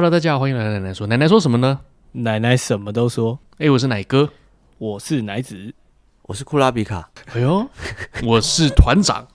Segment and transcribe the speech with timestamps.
[0.00, 1.06] Hello，大家好，欢迎来到奶奶说。
[1.08, 1.78] 奶奶说什么呢？
[2.12, 3.38] 奶奶什么都说。
[3.58, 4.30] 哎、欸，我是奶哥，
[4.78, 5.74] 我是奶子，
[6.22, 7.10] 我是库拉比卡。
[7.34, 7.68] 哎呦，
[8.24, 9.26] 我是团长。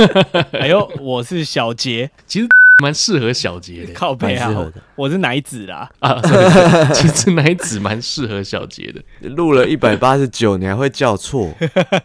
[0.58, 2.10] 哎呦，我是小杰。
[2.26, 2.48] 其实
[2.82, 4.50] 蛮适合小杰的，靠背啊。
[4.96, 5.90] 我是奶子啦。
[5.98, 6.18] 啊，
[6.94, 9.28] 其实奶子蛮适合小杰的。
[9.28, 11.52] 录了一百八十九，你还会叫错？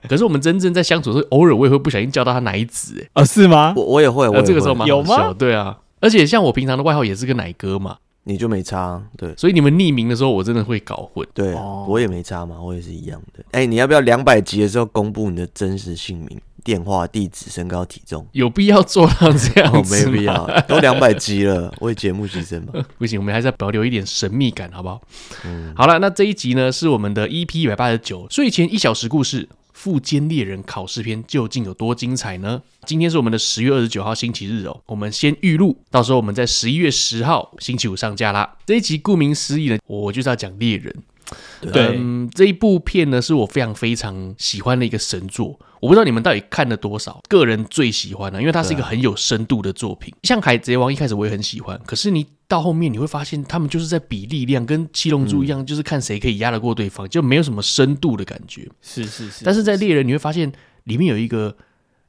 [0.09, 3.01] 可是我们真正在相处的时候，偶尔我也会不小心叫到他奶子。
[3.13, 3.71] 哎，哦，是吗？
[3.77, 4.27] 我我也会。
[4.27, 5.33] 我也会这个时候蛮有吗？
[5.39, 5.77] 对啊。
[6.01, 11.27] 而且像我平常的外号也是个奶哥嘛，你就没差，对，所以你们匿名的时候，我真的会搞混。
[11.33, 11.53] 对，
[11.87, 13.43] 我也没差嘛，我也是一样的。
[13.51, 18.27] 哎，你要不要两百集的时候公布你的真实姓名、电话、地址、身高、体重？
[18.33, 20.11] 有必要做到这样子吗？
[20.11, 22.85] 没必要，都两百集了，为节目牺牲嘛。
[22.99, 25.01] 不行，我们还是要保留一点神秘感，好不好？
[25.45, 29.49] 嗯，好了，那这一集呢是我们的 EP 一百八十九睡前一小时故事。
[29.80, 32.61] 富坚猎人考试篇究竟有多精彩呢？
[32.85, 38.57] 今天是我们的十月二十九号星期日哦，我们先预录，到时候我们在十一月十号星期五上架啦。
[38.66, 40.94] 这一集顾名思义呢，我就是要讲猎人。
[41.61, 45.57] 对，嗯，这一部片呢是我非常非常喜欢的一个神作。
[45.80, 50.13] 我不知道你们到底看了多少，个人最喜欢的，因为它是一个很有深度的作品。
[50.23, 52.27] 像海贼王一开始我也很喜欢，可是你。
[52.50, 58.67] 到后面你会发现，他们就是在比力量，跟七龙珠一样，嗯、就是看谁可以压得过对方，就没有什么深度的感觉。
[58.81, 59.45] 是是是。
[59.45, 60.52] 但是在猎人，你会发现
[60.86, 61.56] 里面有一个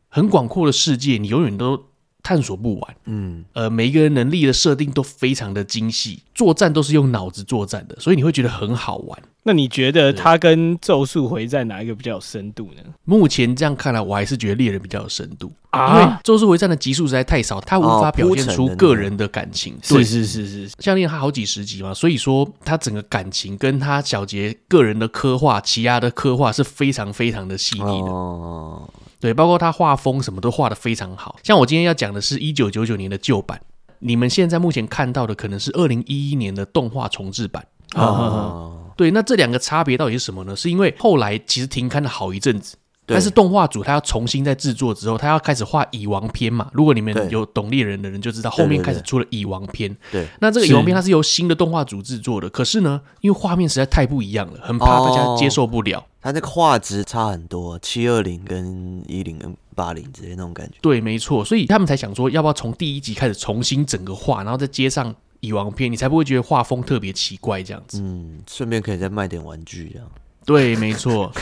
[0.08, 1.89] 很广阔的世界，你永远都
[2.22, 2.96] 探索不完。
[3.06, 9.18] 嗯，呃，每一个人能力的设定都非常的精细，作战都是用脑子作战的，所以你会觉得很好玩。
[9.42, 12.82] 那你觉得他跟咒术回战哪一个比较有深度呢？
[13.06, 19.78] 目前这样看来，我还是觉得猎人比较有深度啊，因为咒术回战的集数实在太少，他无法表现出个人的感情。
[19.82, 28.10] 是、哦、是是是，像猎人他好几十集嘛，所以说他整个感情跟他小杰个人的刻画、奇犽的刻画是非常非常的细腻的。
[28.10, 28.86] 哦，
[29.20, 31.38] 对，包括他画风什么都画得非常好。
[31.42, 33.60] 像我今天要讲的是一九九九年的旧版，
[33.98, 37.66] 你们现在目前看到的可能是二零一一年的动画重制版。
[37.94, 38.02] 哦。
[38.02, 40.54] 哦对，那这两个差别到底是什么呢？
[40.54, 42.76] 是因为后来其实停刊了好一阵子，
[43.14, 46.70] 但是动画组他要重新再制作之后，他要开始画蚁王篇嘛。
[46.72, 49.94] 如果你们有懂猎人的人就知道，后面开始出了蚁王篇。
[50.10, 56.04] 对，那这个蚁王篇它是由新的动画组制作的，可是呢，因为画面实在太不一样了，很怕大家接受不了。
[56.22, 60.78] 它这个画质差很多，七二零跟一零跟八零之类那种感觉。
[60.80, 65.14] 对，没错，所以他们才想说，要不要从第一集开始重新整个画，然后再接上。
[65.40, 67.98] 蚁王篇，你才不会觉得画风特别奇怪这样子。
[68.02, 70.06] 嗯，顺便可以再卖点玩具这样。
[70.50, 71.32] 对，没错。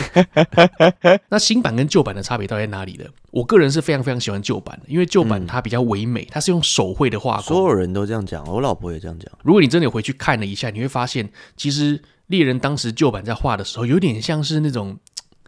[1.31, 3.07] 那新版跟旧版的差别到底在哪里呢？
[3.31, 7.45] 我个人是非常非常喜欢旧版的，因为旧版它比较唯美，它是用手绘的画工。
[7.45, 9.33] 所有人都这样讲，我老婆也这样讲。
[9.43, 11.27] 如果你真的有回去看了一下，你会发现，
[11.57, 14.99] 其实猎人当时旧版在画的时候，有点像是那种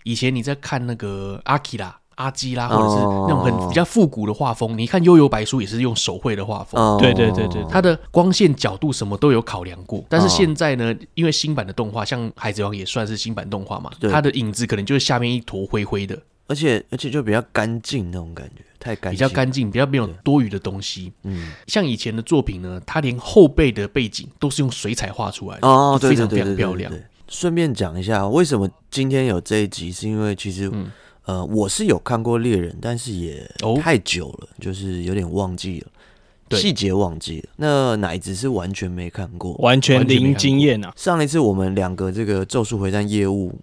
[0.04, 1.99] 以前你在看那个阿基拉。
[2.20, 4.68] 阿基拉，或者是那种很比较复古的画风。
[4.68, 4.76] Oh.
[4.76, 6.80] 你看《悠游白书》也是用手绘的画风。
[6.80, 7.00] Oh.
[7.00, 10.04] 对对对对，它的光线角度什么都有考量过。
[10.08, 21.12] 但是现在呢，因为新版的动画，像《海贼王》也算是新版动画嘛，它的影子可能就是下面一坨灰灰的，而且而且就比较干净那种感觉，太干净，比较干净，比较没有多余的东西。
[21.22, 26.92] 嗯，像以前的作品呢，它连后背的背景都是用水彩画出来的，哦，非常非常漂亮。
[27.28, 30.68] 顺便讲一下，为什么今天有这一集，是因为其实。
[30.72, 30.90] 嗯
[31.26, 33.48] 呃，我是有看过猎人，但是也
[33.80, 37.48] 太久了，哦、就是有点忘记了，细节忘记了。
[37.56, 40.92] 那奶子是完全没看过，完全零经验啊。
[40.96, 43.54] 上一次我们两个这个咒术回战业务，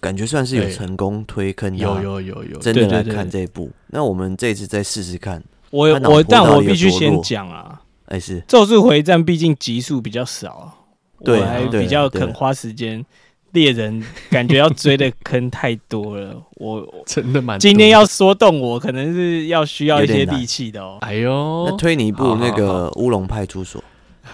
[0.00, 3.70] 感觉算是有成功推坑，有有有有，真的来看这一部。
[3.88, 5.42] 那我们这一次再试试看。
[5.70, 10.86] 我我，但我必须先讲啊，哎是咒术回战，毕竟集数比较少，
[11.22, 13.04] 对，还比较肯花时间。
[13.52, 20.98] 猎人感觉要追的坑太多了， 我真的蛮今天要说动我，可能是要需要一些力气的哦。
[21.00, 23.82] 哎呦，那推你一部那个乌龙派出所，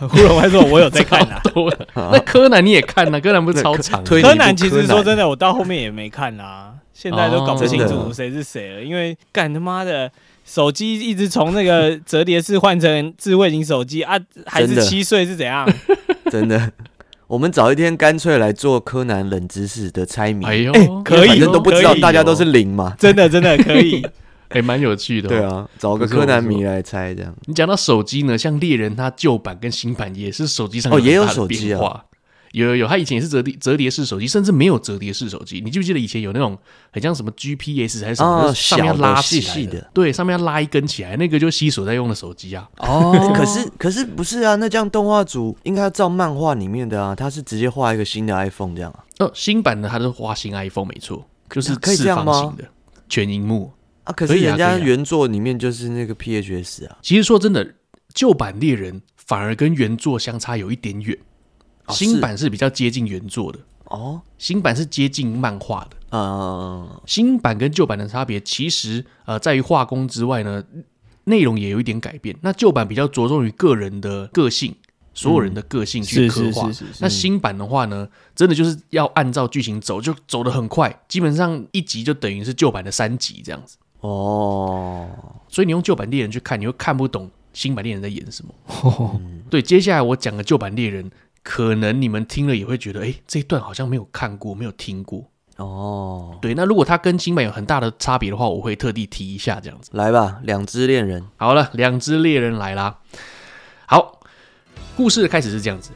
[0.02, 1.40] 乌龙派出所我有在看啊。
[1.94, 3.18] 那柯南你也看啊？
[3.20, 4.04] 柯南不是超长？
[4.04, 10.10] 柯南其实说真的，我到后面也没看啊，现在都搞不清楚谁是谁了，因为干他妈的
[10.44, 15.66] 手机一直从那个折叠式换成智慧型手机啊，还是七岁是怎样？
[16.30, 16.70] 真的。
[17.28, 20.46] 我们找一天干脆来做柯南冷知识的猜谜。
[20.46, 22.94] 哎呦，可以，反正都不知道，大家都是零嘛。
[22.98, 24.06] 真的，真的 可以，
[24.48, 25.28] 还蛮有趣的。
[25.28, 27.34] 对啊，找个柯南迷来猜这样。
[27.46, 32.04] 你讲到手机呢，像猎人，它旧版跟新版也是手机上哦，也有手机啊。
[32.60, 35.60] 有有有，他以前也是折叠折叠式手机，甚至没有折叠式手机。
[35.60, 36.56] 你记不记得以前有那种
[36.90, 42.66] 很像什么 GPS 还是什么，哦、上面要拉细细的，对，上面要拉一根起来，那个就是西索在用的手机啊。
[42.78, 44.54] 哦，可是可是不是啊？
[44.54, 49.04] 那这样动画组应该要照漫画里面的啊，他是直接画一个新的 iPhone 这样啊？
[49.18, 52.64] 哦，新版的它是画新 iPhone 没错，就是四方形的
[53.08, 53.70] 全荧幕
[54.04, 54.12] 啊。
[54.14, 56.96] 可是人家原作里面就是那个 PHS 啊。
[57.02, 57.74] 其实说真的，
[58.14, 59.02] 旧版猎人。
[59.26, 61.18] 反而跟原作相差有一点远。
[61.86, 65.96] 哦、新版是比较接近原作的哦，新版是接近漫画的。
[66.10, 70.62] 嗯，新版跟旧版的差别，其实呃在于画工之外呢，
[71.24, 72.34] 内容也有一点改变。
[72.42, 74.74] 那旧版比较着重于个人的个性，
[75.14, 76.68] 所有人的个性去刻画。
[76.68, 83.76] 嗯、那新版的话呢，真的就是要按照剧情走，就走得很快，基本上一集就等于是旧版的三集这样子。
[84.00, 85.08] 哦，
[85.48, 88.54] 所以你用旧版猎人去看，你会看不懂新版猎人在演什么。
[88.82, 91.10] 哦、 对，接下来我讲的旧版猎人。
[91.48, 95.24] 可能你们听了也会觉得，哎，这一段好像没有看过，没有听过
[95.58, 96.36] 哦。
[96.42, 99.90] 对，那如果它跟新版有很大的差别的话，我会特地提一下，这样子。
[99.92, 101.24] 来吧，两只猎人。
[101.36, 102.98] 好了，两只猎人来啦。
[103.86, 104.20] 好，
[104.96, 105.92] 故事的开始是这样子：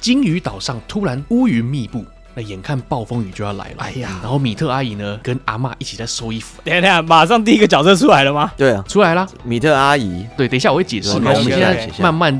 [0.00, 2.04] 鲸鱼岛上突然乌云密布。
[2.34, 4.18] 那眼看暴风雨就要来了，哎呀！
[4.22, 6.60] 然后米特阿姨呢，跟阿嬷一起在收衣服。
[6.64, 8.50] 等下等下，马上第一个角色出来了吗？
[8.56, 9.28] 对啊，出来了。
[9.44, 11.10] 米特阿姨，对，等一下我会解释。
[11.12, 12.32] 我们现在慢慢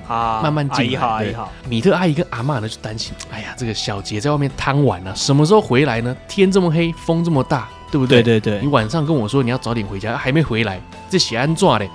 [0.43, 0.99] 慢慢进。
[0.99, 6.17] 阿姨好，米特阿姨跟阿嬷呢就担心，哎呀，这个小杰在外面贪玩呢，什么时候回来呢？
[6.27, 8.23] 天这么黑，风这么大，对不对？
[8.23, 8.63] 对对对。
[8.63, 10.81] 你晚上跟我说你要早点回家，还没回来，
[11.11, 11.91] 这写安怎嘞？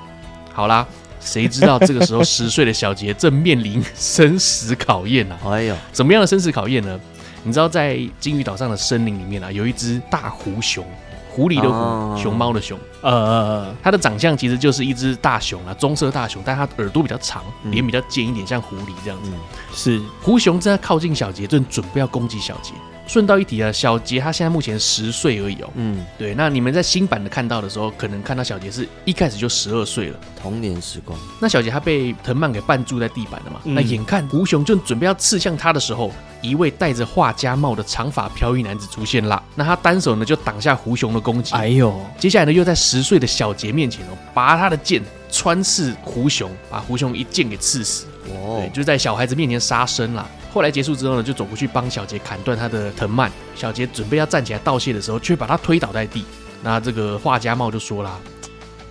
[0.54, 0.86] 好啦，
[1.20, 5.36] 谁知道这个时候十岁的小杰正面临生死考验呢？
[5.50, 7.00] 哎呦，怎么样的生死考验呢？
[7.48, 10.86] 你知道在金鱼岛上的森林里面啊，有一只大狐熊，
[11.30, 17.42] 狐狸的狐，熊猫的熊，呃呃呃，它的长相其实就是一只大熊啊，棕色大熊，但它耳朵比较长，
[17.72, 19.32] 脸比较尖一点，像狐狸这样子。
[19.74, 20.02] 是。
[20.22, 22.74] 狐熊正在靠近小杰，正准备要攻击小杰。
[23.08, 25.70] 顺道一提啊，小杰他现在目前十岁而已哦。
[25.76, 26.36] 嗯，对。
[26.36, 31.18] 那你们在新版的看到的时候，可能看到小杰是一开始就十二岁了，童年时光。
[31.40, 33.62] 那小杰他被藤蔓给绊住在地板了嘛？
[33.64, 36.12] 嗯、那眼看胡雄正准备要刺向他的时候，
[36.42, 39.42] 一位戴着画家帽的长发飘逸男子出现了。
[39.56, 41.56] 那他单手呢就挡下胡雄的攻击。
[41.56, 41.98] 哎呦！
[42.20, 45.02] 接下来呢又在十岁的小杰面前哦，拔他的剑
[45.32, 48.06] 穿刺胡雄，把胡雄一剑给刺死。
[48.34, 50.28] 哦，对，就在小孩子面前杀生啦。
[50.54, 53.32] 后来结束之后呢，就走过去帮小杰砍断他的藤蔓。
[53.56, 56.26] 小杰准备要站起来道谢的时候，却把他推倒在地。
[56.64, 58.18] 那这个画家帽就说啦：“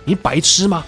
[0.05, 0.83] 你白痴吗？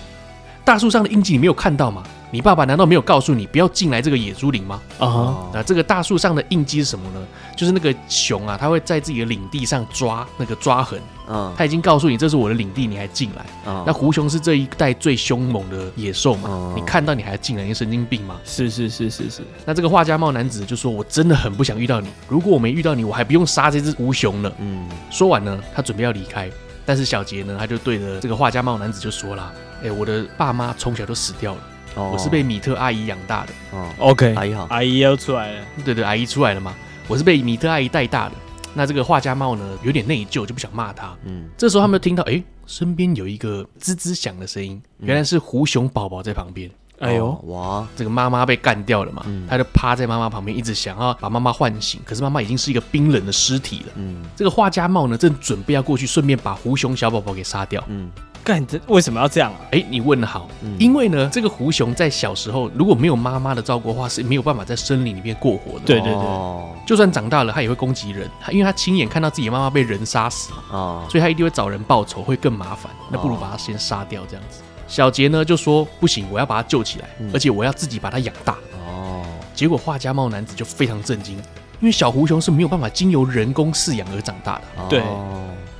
[0.63, 4.79] 大树上的印记你没有看到吗？”你爸爸难道没有告诉你不要进来这个野猪林吗？
[4.99, 5.35] 啊、uh，huh.
[5.53, 7.19] 那这个大树上的印记是什么呢？
[7.57, 11.01] 就是那个熊啊，它会在自己的领地上抓那个抓痕。
[11.27, 13.71] 嗯、uh，他.已经告诉你这是我的领地，你还进来？
[13.71, 13.83] 啊、uh，huh.
[13.87, 16.75] 那狐熊是这一代最凶猛的野兽嘛？Uh.
[16.75, 18.39] 你看到你还进来，你神经病吗？
[18.45, 19.41] 是是是是是。
[19.65, 26.47] 那这个画家帽男子就说：“我真的很不想遇到你，如果我没遇到你，我还不用杀这只狐熊呢。”嗯，说完呢，他准备要离开，
[26.85, 31.61] 但是小杰呢，他就对着这个画家帽男子就说了：“哎、欸，我的爸妈从小都死掉了。”
[31.95, 33.53] 我是被米特阿姨养大的。
[33.71, 35.65] 哦，OK，阿姨好，阿姨要出来了。
[35.83, 36.73] 对对，阿姨出来了嘛。
[37.07, 38.35] 我是被米特阿姨带大的。
[38.73, 41.15] 那这个画家帽呢，有点内疚，就不想骂他。
[41.25, 46.69] 嗯，这时候他们就听到，哎，身边有一个吱吱响的声音，原来是狐熊宝宝在旁边。
[46.99, 51.99] 哎呦，哇，这个妈妈被干掉了嘛，他就趴在妈妈旁边，一直想要把妈妈唤醒。
[52.05, 53.93] 可是妈妈已经是一个冰冷的尸体了。
[53.95, 57.83] 嗯，这个画家帽呢，正准备要过去，顺便把狐熊小宝宝给杀掉。
[57.87, 58.11] 嗯。
[58.43, 59.59] 干这为什么要这样啊？
[59.71, 65.85] 哎，你问的好，嗯、因为呢，这个狐熊在小时候如果没有妈妈的照顾的话，是没有办法在森林里面过活的。
[65.85, 72.91] 对对对，就算长大了，它也会攻击人，因为它亲眼看到自己的妈妈被人杀死嘛，哦、所以他一定会找人报仇，会更麻烦。
[73.11, 74.61] 那不如把它先杀掉，这样子。
[74.61, 78.57] 哦、小杰呢就说不行，我要把它救起来，嗯、而且我要自己把它养大。
[78.87, 81.35] 哦，结果画家帽男子就非常震惊，
[81.79, 84.61] 因为小狐熊是没有办法经由人工饲养而长大的。
[84.77, 85.03] 哦、对。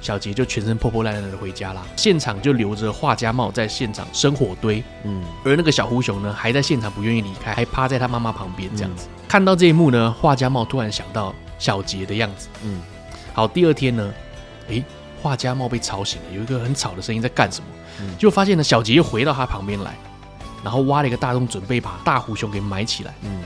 [0.01, 9.08] 小杰就全身破破烂烂的回家啦，现场就留着画家帽在现场生火堆，嗯，而那个小狐熊呢，还在现场不愿意离开，还趴在他妈妈旁边这样子。
[9.08, 12.82] 嗯、看到这一幕呢，画家帽突然想到小杰的样子，嗯，
[13.34, 14.13] 好，第二天呢，
[14.70, 14.84] 诶，
[15.22, 17.68] 画家帽被吵醒了，有一个很吵的声音在干什么？
[18.01, 19.94] 嗯，就发现呢，小杰又回到他旁边来，
[20.63, 23.44] 然后挖了一个大洞，准备把大狐熊给埋起来，嗯。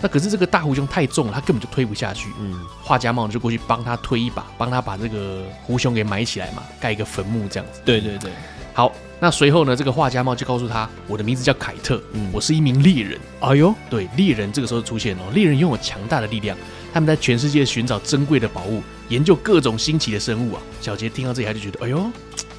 [0.00, 2.28] 那可是这个大胡熊太重了，他根本就推不下去。
[2.40, 7.80] 嗯，画家帽就过去帮他推一把，帮他把这个胡熊给埋起来嘛，盖一个坟墓这样子。
[7.84, 8.30] 对对对，
[8.74, 13.18] 好，那随后呢，这个画家帽就告诉他，我的名字叫凯特，嗯，我是一名猎人。
[13.40, 16.56] 哎呦，对，猎人这个时候出现哦，猎人拥有强大的力量，
[16.92, 20.62] 他们在全世界寻找珍贵的宝物，研究各种新奇的生物啊。
[20.80, 22.10] 小杰听到这里，他就觉得，哎呦，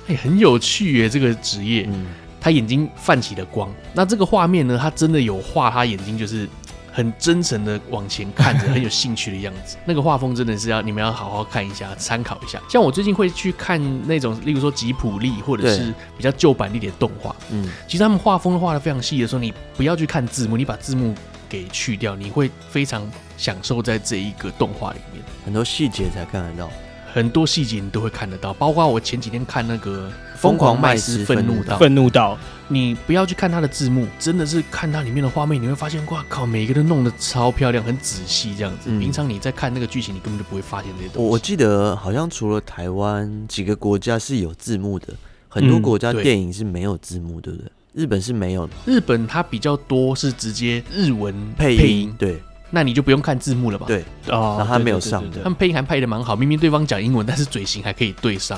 [0.08, 1.86] 哎，很有趣耶，这个职业。
[1.90, 2.06] 嗯，
[2.40, 3.70] 他眼睛泛起了光。
[3.94, 6.48] 那这个画面呢，他真的有画他眼睛，就是。
[6.94, 9.76] 很真诚的往前看着，很有兴趣的样子。
[9.84, 12.62] 那个画风真的是要你们要好好看一下，参考一下。
[12.70, 17.36] 像我最近会去看那种，例如说吉普力或者是比较旧版一点的动画。
[17.50, 21.16] 嗯，其实他们画风画的非常细的时候，你不要去看字幕，你把字幕
[21.50, 26.70] 给去掉，你会非常享受在这一个动画里面，很多细节才看得到。
[27.14, 32.36] 很多细节你都会看得到，包括我前几天看那个《疯狂麦斯愤怒到》，愤怒到，
[32.68, 38.90] 你不要去看它的字幕，真的是看它里面的画面，你会发现，哇靠，每一个都弄得超漂亮，很仔细这样子。
[38.90, 41.24] 嗯、平常你在看那个剧情，你根本就不会发现这些东西。
[41.24, 45.14] 我我记得好像除了台湾几个国家是有字幕的，
[45.48, 47.72] 很多国家电影是没有字幕，对不对？
[47.94, 52.42] 日本是没有的，日本它比较多是直接日文配音，配音对。
[52.76, 53.86] 那你就不用看字幕了吧？
[53.86, 58.58] 对，哦，然后他没有上，对对对对，他们配音还配的蛮好，明明对方讲英文，但是嘴型还可以对上，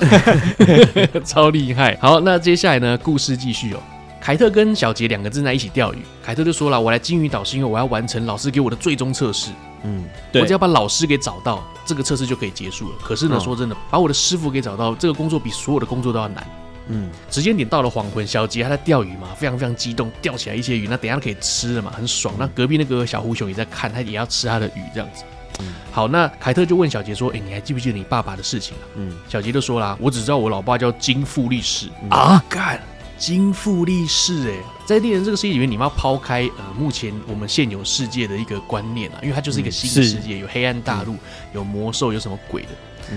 [1.22, 1.94] 超厉害。
[2.00, 2.96] 好，那接下来呢？
[2.96, 3.78] 故事继续哦。
[4.18, 9.50] 凯特跟小杰两个正在一起钓鱼，凯特就说了：“我来金鱼岛是因为我要完成老师给我的最终测试。
[9.84, 12.94] 嗯，对，我只要把老师给找到，这个测试就可以结束了。
[13.00, 16.44] 可是呢，哦、说真的，把我的师傅给找到，这个工作比所有的工作都要难。”
[16.88, 22.34] 嗯，时间点到了黄昏，小杰他在钓鱼嘛，非常非常激动，钓起来一些鱼，那等下可以吃了嘛，很爽。
[22.38, 25.24] 那隔壁那个小狐熊也在看，他也要吃他的鱼，这样子。
[25.60, 32.80] 嗯，好，那凯特就问小杰说：“哎、欸，你还记不记得你爸爸的事情啊？”嗯，小杰就说啦：“我只知道我老爸叫金富力士、嗯、啊，干
[33.18, 41.16] 金富力士哎，在猎人这个世界里面，你们要抛开呃目前我们现有世界的一个观念啊，因为它就是一个新的世界，有黑暗大陆，
[41.54, 42.68] 有魔兽，有什么鬼的。”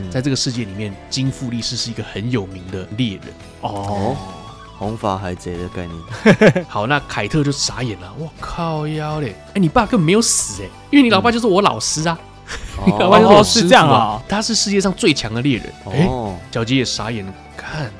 [0.09, 4.15] 在这个世界里面，金富力士是一个很有名的猎人哦，
[4.77, 6.65] 红发海贼的概念。
[6.69, 9.35] 好，那凯特就傻眼了，我靠腰嘞！
[9.53, 12.17] 哎，你爸根本没有死哎，因为你老爸就是我老师啊，
[12.85, 15.73] 你老爸就是我师，是这样啊，他是世界上最强的猎人。
[15.83, 17.91] 哦，小杰也傻眼了，看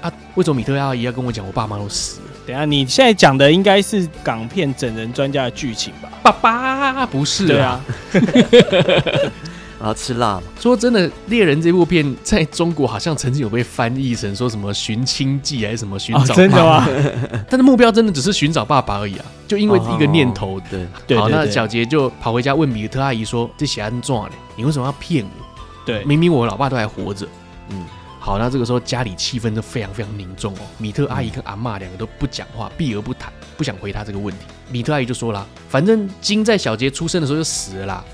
[0.00, 2.26] 啊，为什么米特阿姨要跟我讲我爸妈都死了？
[2.46, 6.10] 等下，你现在讲的应该是港片整人专家的剧情吧？
[6.22, 7.80] 爸爸不是，对啊。
[9.78, 10.42] 然后吃辣嘛？
[10.60, 16.86] 说真的，《猎人》这部片在中国好像曾经有被翻译成说什么“寻亲记”还是什么“寻找”，真的吗？
[17.50, 19.24] 但是目标真的只是寻找爸爸而已啊！
[19.46, 20.60] 就因为一个念头，
[21.06, 24.30] 对，好，那小杰就跑回家问米特阿姨说：“这写安怎嘞？
[24.56, 25.64] 你为什么要骗我？
[25.84, 27.26] 对，明明我老爸都还活着。”
[27.70, 27.84] 嗯，
[28.20, 30.60] 好，那这个时候家里气氛都非常非常凝重哦。
[30.78, 34.40] 米特阿姨跟阿嬷两个都不讲话，避而不谈，不想回答这个问题。
[34.70, 38.04] 米特阿姨就说了：“反正金在小杰出生的时候就死了啦。”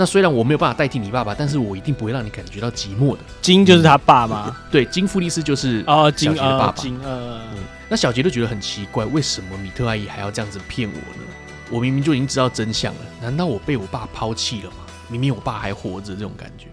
[0.00, 3.18] 那虽然我没有办法代替你爸爸，但是我一定不会让你感觉到寂寞的。
[3.42, 4.56] 金就是他爸吗？
[4.70, 6.72] 对，金富利斯就是哦，金的爸爸。
[6.72, 7.38] 金呃，
[7.86, 11.28] 那小杰就觉得很奇怪，为什么米特阿姨还要这样子骗我呢？
[11.70, 14.76] 我明明就已经知道真相了，难道我被我爸抛弃了吗？
[15.10, 16.68] 明明我爸还活着，这种感觉。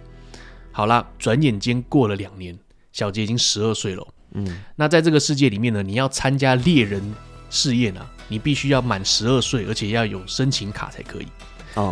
[0.71, 2.57] 好啦，转眼间过了两年，
[2.93, 4.07] 小杰已经十二岁了。
[4.35, 7.03] 嗯，那在这个世界里面呢，你要参加猎人
[7.49, 11.27] 试验啊，你必须要满十二岁，而且要有申请卡才可以。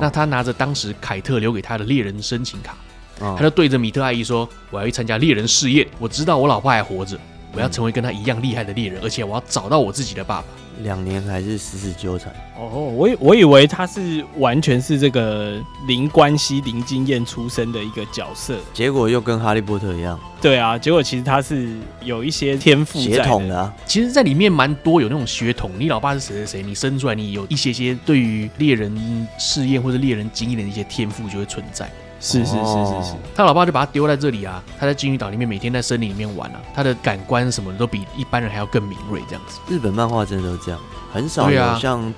[0.01, 2.75] 那他拿着当时凯特留给他的猎人申请卡，
[3.19, 7.17] 他就对着米特阿姨说：“我要去参加猎人试验，我知道我老婆还活着，
[7.55, 10.47] 我要成为跟他一样厉害的猎人，而且我要找到我自己的爸爸。”
[10.83, 15.57] 两年还是死死纠缠哦，我以我以为他是完全是这个
[15.87, 20.19] 零关系、零经验出身的一个角色，结果又跟哈利波特一样。
[20.41, 23.73] 对啊，结果其实他是有一些天赋血统的，啊。
[23.85, 31.89] 其实，在里面蛮多有那种血统，你老爸是谁谁谁，你生出来你有一些些对于猎人试验或者猎人经验的一些天赋就会存在。
[32.19, 39.59] 是是是是是，他老爸就把他丢在这里啊，他在金鱼岛里面每天在森林里面玩啊，他的感官什么的都比一般人还要更敏锐，这样子。
[39.67, 40.79] 日本漫画真的都这样，
[41.11, 42.13] 很少有像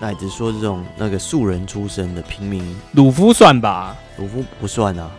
[0.00, 2.76] 乃子说这种那个素人出身的平民。
[2.92, 3.94] 鲁夫算吧？
[4.16, 5.10] 鲁夫不算啊，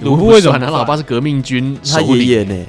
[0.00, 0.58] 鲁夫为什么？
[0.58, 2.66] 他老爸是革命军，他爷爷呢？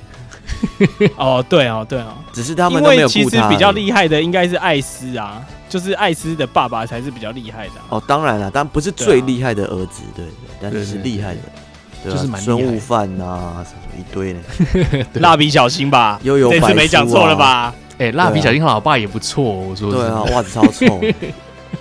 [1.18, 5.44] 哦，对哦，对哦，只是他们都没有其实比较厉害的应该是艾斯啊。
[5.70, 10.32] 就是艾斯的爸爸才是比较厉害的哦，当然了，但不是最厉害的儿子，对对，
[10.62, 11.42] 但是是厉害的，
[12.06, 14.40] 就是蛮孙悟饭呐，什么一堆的，
[15.20, 17.74] 蜡笔小新吧，悠悠，这次没讲错了吧？
[17.98, 21.02] 哎，蜡笔小新他老爸也不错，我说对啊，袜子超臭。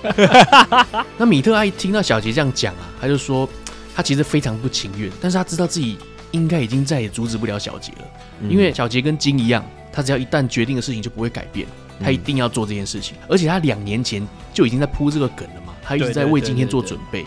[1.19, 3.47] 那米特阿姨听到小杰这样讲啊，他就说
[3.95, 5.99] 他其实非常不情愿，但是他知道自己
[6.33, 8.05] 应该已经再也阻止不了小杰了，
[8.49, 11.67] 因为小杰跟金一样，他只要一旦决定的事情就不会改变。
[12.03, 17.25] 他一定要做这件事情，而且他两年前就已经在铺这个梗了嘛，他一直在为今天做准备。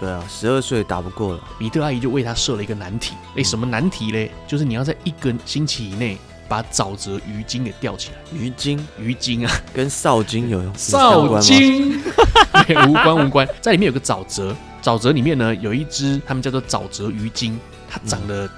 [0.00, 3.14] 对啊，十二岁打不过了，米特阿姨就为他设了一个难题。
[3.36, 4.32] 哎，什么难题嘞？
[4.46, 8.16] 就是你要在一个星期以内把沼泽鱼精给钓起来。
[8.36, 10.74] 鱼精，鱼精啊，跟少精有用？
[10.76, 12.00] 少精
[12.88, 17.56] 无关无关，在里面有个沼泽，沼泽里面呢有一只，他们叫做沼泽鱼精，
[17.88, 18.48] 它长得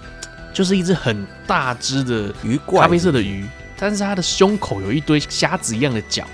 [0.52, 3.46] 就是一只很大只的鱼怪，咖啡色的鱼。
[3.80, 6.26] 但是它的胸口有一堆虾子一样的脚，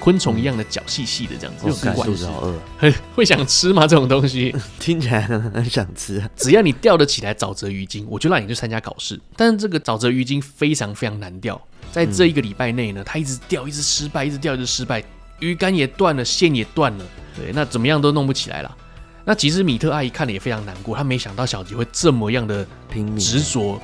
[0.00, 3.86] 昆虫一样的脚，细细的这样子，就很肚子好饿，很 会想吃吗？
[3.86, 6.22] 这种东西 听起来很想吃。
[6.34, 9.20] 只要你钓得起来沼泽鱼精，我就让你去参加考试。
[9.36, 11.60] 但是这个沼泽鱼精非常非常难钓，
[11.92, 15.04] 在这一个礼拜内呢，它一直钓，一直失败，一直钓，一直失败，
[15.40, 17.04] 鱼竿也断了，线也断了，
[17.36, 18.76] 对，那怎么样都弄不起来了。
[19.28, 23.76] 那其实米特阿姨看了也非常难过，她没想到小杰会这么样的拼命执着，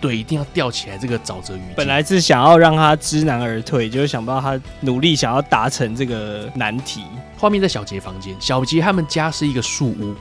[0.00, 1.62] 对，一定要吊起来这个沼泽鱼。
[1.76, 7.02] 本来是想要让他知难而退，就是想不到他努力想要达成这个难题。
[7.36, 10.14] 画面在小杰房间，小杰他们家是一个树屋，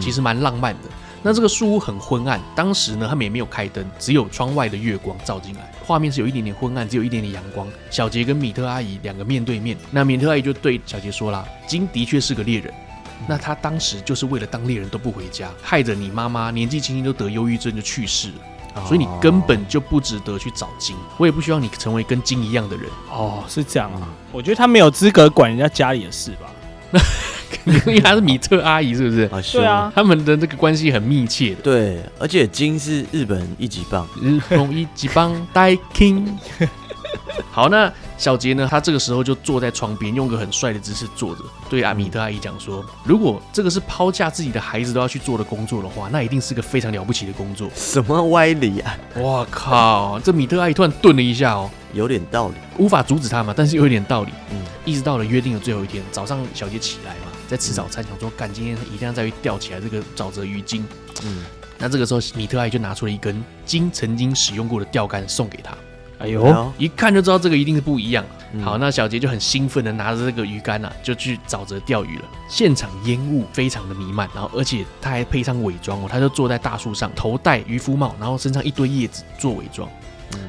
[0.00, 0.88] 其实蛮浪漫的。
[1.20, 7.66] 那这个树屋很昏暗，当时呢他们也没有开灯，只有窗外的月光照进来，画面是有一点点昏暗，只有一点点阳光。
[7.90, 12.72] 小杰跟米特阿姨两个面对面，那米特阿姨就对小杰说啦：“金的确是个猎人。”
[13.26, 18.28] 那他当时就是为了当猎人都不回家，害得你妈妈年纪轻轻都得忧郁症就去世
[18.74, 20.94] 了，所以你根本就不值得去找金。
[21.16, 22.86] 我也不希望你成为跟金一样的人。
[23.10, 24.06] 哦，是这样啊？
[24.30, 26.50] 我觉得他没有资格管人家家里的事吧？
[27.64, 29.28] 因为他是米特阿姨，是不是？
[29.52, 31.62] 对啊，他们的这个关系很密切的。
[31.62, 36.36] 对，而且金是日本一级棒，日本一级棒， Die King。
[37.50, 37.92] 好，那。
[38.18, 38.66] 小杰呢？
[38.70, 48.98] 他这个时候就坐在床边，用个很帅的姿势坐着，对阿米特阿姨讲说：“如果这个是抛下自己的孩子都要去做的工作的话，那一定是个非常了不起的工作。”什么歪理啊！
[49.14, 50.18] 我靠！
[50.20, 54.32] 这米特阿姨突然顿了一下哦，有点道理，无法阻止他嘛，但是有一点道理。
[54.50, 60.86] 嗯，一直到了约定的最后一天早上，小杰起来嘛，在吃早餐，想说：“干，今天一定要再去钓起来这个沼泽鱼精。”
[61.24, 61.44] 嗯，
[61.78, 65.76] 那这个时候米特阿姨就拿出了一根金曾经使用过的钓竿送给他。
[66.18, 68.24] 哎呦，一看就知道这个一定是不一样。
[68.64, 72.24] 好，那小杰就很兴奋的拿着这个鱼竿啊，就去沼泽钓鱼了。
[72.48, 79.88] 现场烟雾非常的弥漫，然后而且他还配上伪装哦，他就坐在大树上，头戴渔夫帽，然后身上一堆叶子做伪装。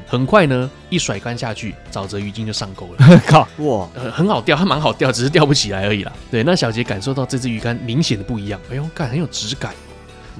[0.06, 3.20] 很快呢，一甩竿下去，沼泽鱼精就上钩了。
[3.28, 6.12] 靠，哇，很好钓，它蛮好钓，只是钓不起来而已啦。
[6.30, 9.74] 对，那小杰感受到这只鱼竿明显的不一样，哎呦，干很有质感。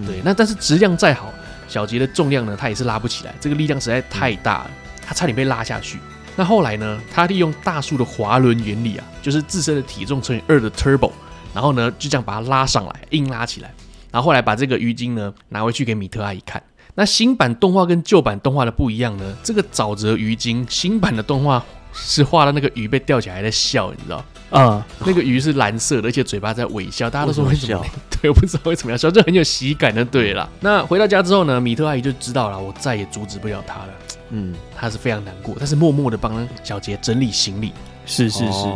[0.07, 1.31] 对，那但是质量再好，
[1.69, 4.71] 小杰的重量呢，他也是拉不起来，这个力量实在太大了。
[5.09, 5.99] 他差点被拉下去。
[6.37, 7.00] 那后来呢？
[7.11, 11.11] 他利用大树的滑轮原理啊，就是自身的体重乘以二的 turbo，
[11.55, 13.73] 然后呢就这样把它拉上来，硬拉起来。
[14.12, 16.62] 然后后来把这个鱼精呢拿回去给米特阿姨看。
[16.94, 19.37] 那新版动画跟旧版动画的不一样呢？
[19.42, 24.23] 这个沼泽鱼精新版的动画是画的那个鱼被吊起来还在笑，你知道？
[24.51, 27.11] 啊、嗯，那个鱼是蓝色的，而且嘴巴在微笑。
[27.11, 27.85] 大家都说为什么？
[28.21, 30.05] 对，我不知道为什么要笑，就很有喜感的。
[30.05, 33.89] 对了，那回到家之后呢，米特阿姨就知道了，我再也阻止不了她了。
[34.31, 37.73] 嗯，她是非常难过，但是默默的帮小杰整理行李。
[38.07, 38.67] 是是是。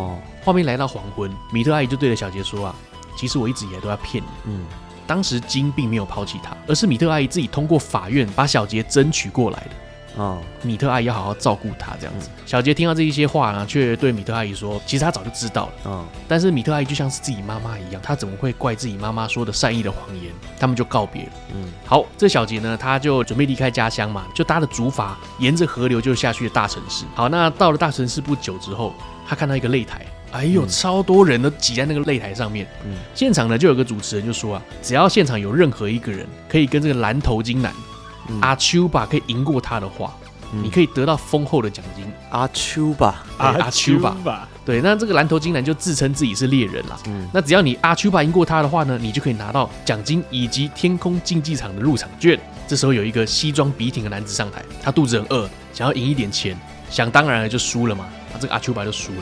[0.44, 2.74] 画、哦、面来到黄昏，米特阿姨就对着小杰说啊
[3.16, 4.28] ：“其实我一直以来都要骗你。
[4.44, 4.64] 嗯，
[5.06, 9.70] 当时金并没有抛弃他，而是米特阿姨自己通过法院把小杰争取过来的。”
[10.16, 12.28] 哦，米特阿姨要好好照顾他，这样子。
[12.44, 20.32] 小杰听到这一些话呢，却对米特阿姨说：“其实他早就知道了。”嗯，但是米特阿姨就像是自己妈妈一样，她怎么会怪自己妈妈说的善意的谎言？
[20.60, 21.30] 他们就告别了。
[21.54, 27.06] 嗯，好，这小杰呢，他就准备离开家乡嘛，就搭着竹筏，沿着河流就下去了大城市。
[27.14, 28.92] 好，那到了大城市不久之后，
[29.26, 32.66] 他看到一个擂台，哎呦，超多人都挤在那个擂台上面。
[32.84, 37.72] 嗯，现场呢就有个主持人就说啊，只要现场有任何一个人可以跟这个蓝头巾男。
[38.32, 40.14] 嗯、阿丘巴可以赢过他的话，
[40.52, 42.04] 嗯、你可以得到丰厚的奖金。
[42.30, 46.98] 阿丘巴，阿丘巴，对，那这个蓝头金男就自称自己是猎人了。
[47.06, 52.40] 嗯，那只要你阿丘巴赢过他的话呢，你就可以拿到奖金以及天空竞技场的入场券。
[52.66, 58.06] 这时候有一个西装笔挺的男子上台，他肚子很饿，想要赢一点钱，想当然了就输了嘛。
[58.32, 59.20] 那这个阿丘巴就输了。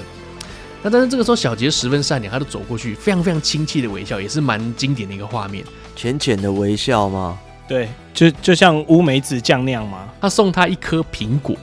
[0.83, 5.65] 那但是这个时候小杰十分善良，他就走过去，非常非常亲切的微笑，也是蛮经典的一个画面。
[5.97, 7.37] 浅浅的微笑吗？
[7.71, 10.09] 对，就就像乌梅子酱那样嘛。
[10.21, 11.55] 他送他一颗苹果，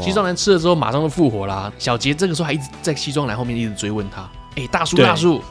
[0.00, 1.72] 西装男吃了之后马上就复活啦。
[1.76, 4.22] 小杰这个时候还一直在西装男后面一直追问他
[4.54, 5.42] ：“哎、欸，大叔大叔，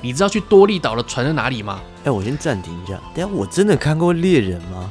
[0.00, 4.90] 你知道去多利岛的船在哪里吗？”哎、欸，我先暂停一下，等下我真的看过猎人吗？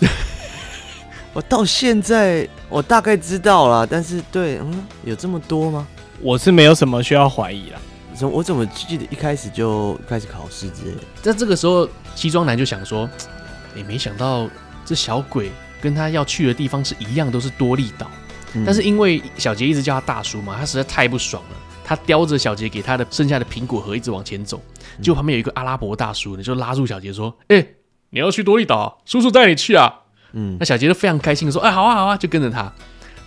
[1.32, 5.86] 我到现在我大概知道了，但是对，嗯，有这么多吗？
[6.20, 7.78] 我是没有什么需要怀疑啦。
[8.12, 11.02] 怎我怎么记得一开始就开始考试之类的？
[11.22, 13.08] 在这个时候，西装男就想说。
[13.76, 14.48] 也没想到
[14.84, 18.10] 这小鬼跟他要去的地方是一样，都是多利岛。
[18.54, 21.56] 嗯、但是因为小杰一直叫他大叔嘛，他实在太不爽了。
[21.84, 24.60] 他叼着小杰给他的剩下的苹果核一直往前走，
[25.00, 27.74] 结果旁边有一个阿拉伯大叔呢，就拉住小杰说：“哎、欸，
[28.10, 29.92] 你要去多利岛，叔叔带你去啊。”
[30.32, 32.72] 嗯，那小杰就非常开心的说：“哎，好啊，好啊，就跟着他。”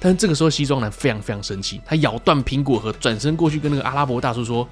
[0.01, 4.67] 但是这个时候西装男非常非常生气，他咬断苹果核，转身过去跟那个阿拉伯大叔说。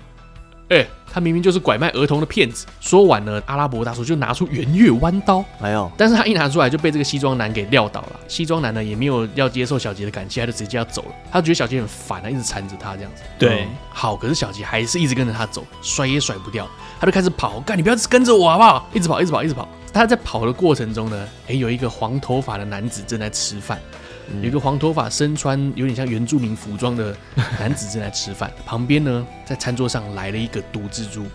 [0.70, 2.66] 哎、欸，他明明就是拐卖儿童的骗子！
[2.82, 5.90] 说完呢，阿拉伯大叔就拿出圆月弯刀，哎呦！
[5.98, 8.20] 但是他一拿出来就被这个西装男给撂倒了。
[8.28, 11.12] 西装男呢也没有要接受小杰的感谢，他就直接要走了。
[11.32, 13.24] 他觉得小杰很烦啊，一直缠着他这样子。
[13.40, 16.68] 对、嗯，好，可是小杰还是一直跟着他走，甩也甩不掉，
[17.00, 17.62] 他就开始跑。
[17.62, 18.90] 干，你不要跟着我好不好？
[18.94, 19.66] 一直跑，一直跑，一直跑。
[19.94, 23.80] 他在跑的过程中呢，哎、欸，有一个黄头发的男子正在吃饭。
[24.42, 27.16] 有一个黄头发、身穿有点像原住民服装的
[27.60, 31.26] 男子正在吃饭，旁边呢，在餐桌上来了一个毒蜘蛛。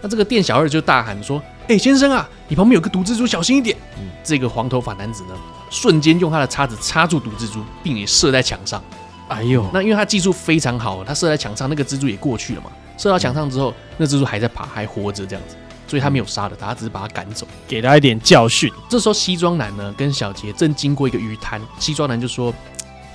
[0.00, 5.34] 那这个店小二就大喊说：“哎，先生啊，你旁边有个毒蜘蛛，小心一点。”嗯，这个黄头发男子呢，
[5.70, 8.82] 瞬间用他的叉子插住毒蜘蛛，并且射在墙上。
[9.28, 12.70] 哎呦，那因为他技术非常好，他射在墙上，那个蜘蛛也过去了嘛。
[12.98, 15.56] 射到墙上之后，那蜘蛛还在爬，还活着这样子，
[15.92, 18.72] 所以他没有杀了他，只是把他赶走，给他一点教训。
[18.88, 22.50] 这时候西装男呢跟小杰正经过一个鱼摊，西装男就说：“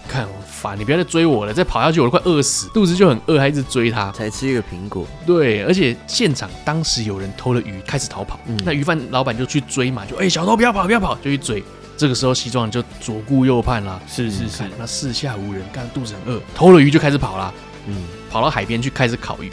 [0.08, 11.64] 看我烦，你不要再追我了，再跑下去我都快饿死，肚子就很饿，还一直追他，才吃一个苹果。”对，而且现场当时有人偷了鱼，开始逃跑，嗯、那鱼贩老板就去追嘛，就哎、欸、小偷不要跑不要跑，就去追。
[11.98, 17.52] 这个时候西装男就左顾右盼啦，是是是，那四下无人，干肚子很饿，偷了鱼就开始跑啦，
[17.88, 19.52] 嗯，跑到海边去开始烤鱼。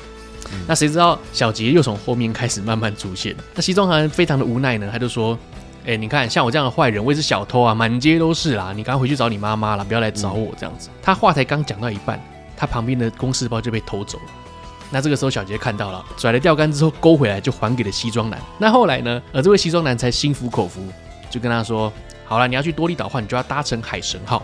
[0.67, 3.35] 那谁知道小杰又从后面开始慢慢出现？
[3.55, 5.39] 那西装男非常的无奈呢，他就说
[5.85, 12.23] ：“哎、欸，你看像我这样的坏人，我也是小偷啊，满街都是啦，你赶快回去找你妈妈啦，不要来找我这样子。”他话才刚讲到一半，
[12.57, 14.25] 他旁边的公事包就被偷走了。
[14.91, 18.41] 那这个时候小杰看到了，甩了钓竿之后勾回来就还给了西装男。
[18.59, 19.21] 那后来呢？
[19.33, 20.87] 呃，这位西装男才心服口服，
[21.29, 21.93] 就跟他说
[22.25, 24.43] ：“好了，你要去多利岛的话，你就要搭乘海神号。”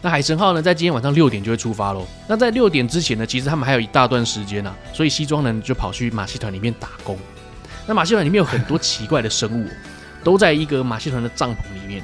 [0.00, 2.06] 那海神号呢，在今天晚上六点就会出发喽。
[2.28, 7.18] 那在六点之前呢，其实他们还有一大段时间呢、啊，所以西装呢就跑去马戏团里面打工。
[7.86, 9.68] 那马戏团里面有很多奇怪的生物，
[10.22, 12.02] 都在一个马戏团的帐篷里面。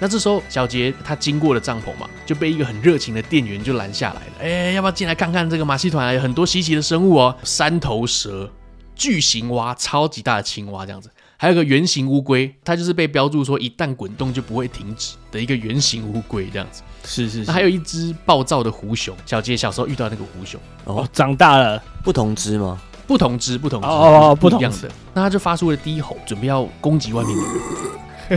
[0.00, 4.32] 那这时候小杰他经过了帐篷嘛，就被一个很热情的店员就拦下来了。
[4.40, 6.14] 哎、要不要进来看看这个马戏团？
[6.14, 8.50] 有很多稀奇的生物哦，三头蛇、
[8.96, 11.10] 巨型蛙、超级大的青蛙这样子。
[11.42, 16.82] 还有个圆形乌龟，它就是被标注说一旦滚动就不会停止的一个圆形乌龟，这样子。
[17.02, 22.78] 是是还有一只暴躁的狐熊，小杰小时候遇到那个狐熊哦，长大了，不同只吗？
[23.06, 24.90] 不同只，不同只，哦哦，不同样的。
[25.14, 27.42] 那它就发出了低吼，准备要攻击外面的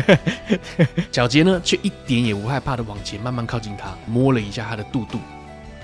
[0.08, 0.90] 人。
[1.12, 5.20] 小杰呢，却一点也不害怕的往前慢慢靠近它，摸了一下它的肚肚。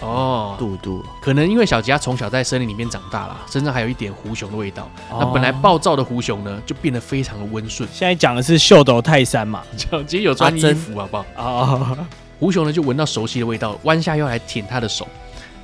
[0.01, 4.89] 哦，杜杜，可能因为小杰从小在森林里面长大了，身上还有一点狐熊的味道。
[5.09, 7.87] 哦、那本来暴躁的狐熊呢，就变得非常的温顺。
[7.91, 9.61] 现在讲的是秀斗泰山嘛？
[9.75, 11.25] 小杰有穿衣服，好不好？
[11.35, 11.97] 啊，哦、
[12.39, 15.05] 狐熊呢就闻到熟悉的味道，弯下腰来舔他的手。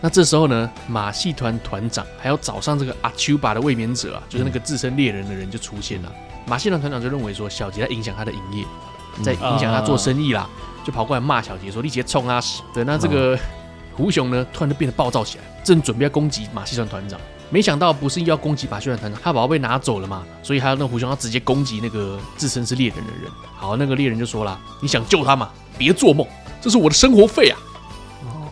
[0.02, 6.12] 那这时候呢，马戏团团长还有早上这个阿丘巴的卫冕者啊，就是那个自称猎人的人就出现了。
[6.13, 8.65] 嗯、马戏团团长就认为说，小杰在影响他的营业，
[9.24, 12.41] 在影响他做生意啦，嗯、就跑过来骂小杰说：“你直接冲啊！”
[12.74, 13.39] 对，那这个。
[13.97, 23.31] 嗯狐熊呢，突然就变得暴躁起来，正准备要攻击马戏团团长，没想到不是要攻击马戏团团长，他宝宝被拿走了嘛，所以还有那胡熊要直接攻击那个自称是猎人的人。
[23.55, 25.49] 好，那个猎人就说了：“你想救他吗？
[25.77, 26.27] 别做梦，
[26.62, 27.58] 这是我的生活费啊！”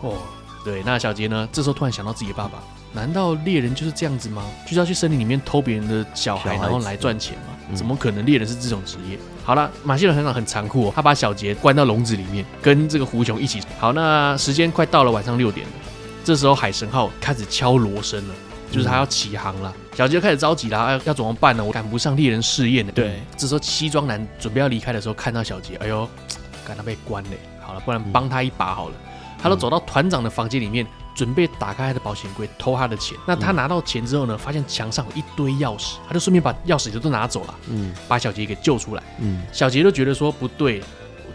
[0.00, 0.16] 哦，
[0.64, 4.42] 对，那小杰呢，这时候突然想到自己的爸爸，难道猎人就是这样子吗？
[4.64, 7.53] 就是要去森林里面偷别人的小孩，然后来赚钱吗？
[7.72, 9.18] 怎么可能猎人是这种职业？
[9.44, 13.60] 好了，马戏团团长很残酷哦，他把小杰关到笼子里面，跟这个狐熊一起。
[13.78, 15.72] 好，那时间快到了晚上六点了，
[16.22, 18.34] 这时候海神号开始敲锣声了，
[18.70, 19.72] 就是他要起航了。
[19.76, 21.64] 嗯、小杰就开始着急了，要要怎么办呢？
[21.64, 22.92] 我赶不上猎人试验呢。
[22.94, 26.08] 对，这时候西装男准备要离开的时候，看到小杰，哎呦，
[26.66, 27.30] 看他被关了。
[27.60, 28.94] 好了，不然帮他一把好了。
[28.94, 29.10] 嗯、
[29.42, 30.86] 他都走到团长的房间里面。
[31.14, 33.16] 准备打开他的保险柜偷他的钱。
[33.26, 34.36] 那他拿到钱之后呢？
[34.36, 37.54] 发现墙上有一堆钥匙，他就顺便把钥匙也都拿走了。
[37.68, 39.02] 嗯，把小杰给救出来。
[39.20, 40.82] 嗯，小杰就觉得说不对，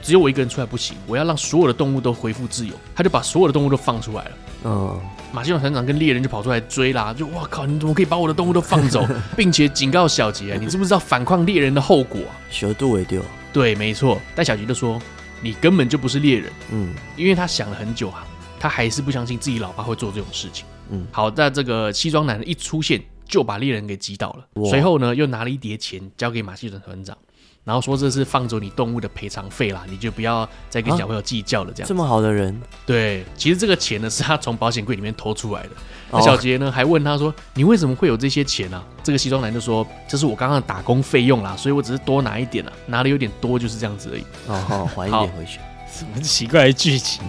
[0.02, 2.74] 只有我一个人出来不行，我要让所有的动物都恢复自由。
[2.96, 4.32] 他就把所有的动物都放出来了。
[4.66, 5.00] 嗯，
[5.32, 7.14] 马戏团团长跟猎人就跑出来追啦。
[7.14, 12.20] 就哇靠，你怎么可以把我的动物都放走， 并且警告小杰，你知不知道反抗猎人的后果？
[12.52, 13.24] 小度为丢。
[13.54, 14.20] 对，没错。
[14.36, 15.02] 但小杰就说，
[15.42, 16.52] 你根本就不是猎人。
[16.72, 18.26] 嗯，因为他想了很久啊。
[18.60, 20.66] 他还是不相信自己老爸会做这种事情。
[20.90, 24.66] 嗯，好，那这个西装男一出现，就把猎人给击倒了。
[24.70, 27.18] 随后呢，又拿了一叠钱交给马戏团团长。
[27.66, 31.72] 然后说这是放走你动物的赔偿费啦，你就不要再跟小朋友计较了。
[31.72, 35.70] 这样、啊、这么好的人，对，其实这个钱呢是他从保险柜里面偷出来的。
[36.10, 45.60] 那小杰呢还问他说：“你为什么会有这些钱呢、啊？”这个西装男就说：“这是我刚刚的打工费用啦，所以我只是多拿一点啦，拿的有点多就是这样子而已。”哦，好，还一点回去。
[46.00, 47.22] 什么奇怪的剧情？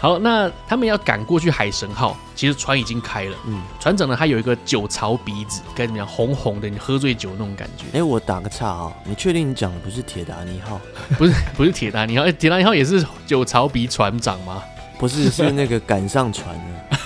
[0.00, 3.36] 好，那他们要赶过去海神号，其实船已经开了。
[3.46, 6.04] 嗯，船长呢，他有一个酒槽鼻子，该怎么样？
[6.06, 7.84] 红红的，你喝醉酒那种感觉。
[7.88, 10.80] 哎、欸，我打个岔啊、喔，你确定你讲的不是铁达尼号？
[11.16, 12.28] 不是，不是铁达尼号。
[12.32, 14.60] 铁达尼号也是酒槽鼻船长吗？
[14.98, 16.98] 不是，是那个赶上船的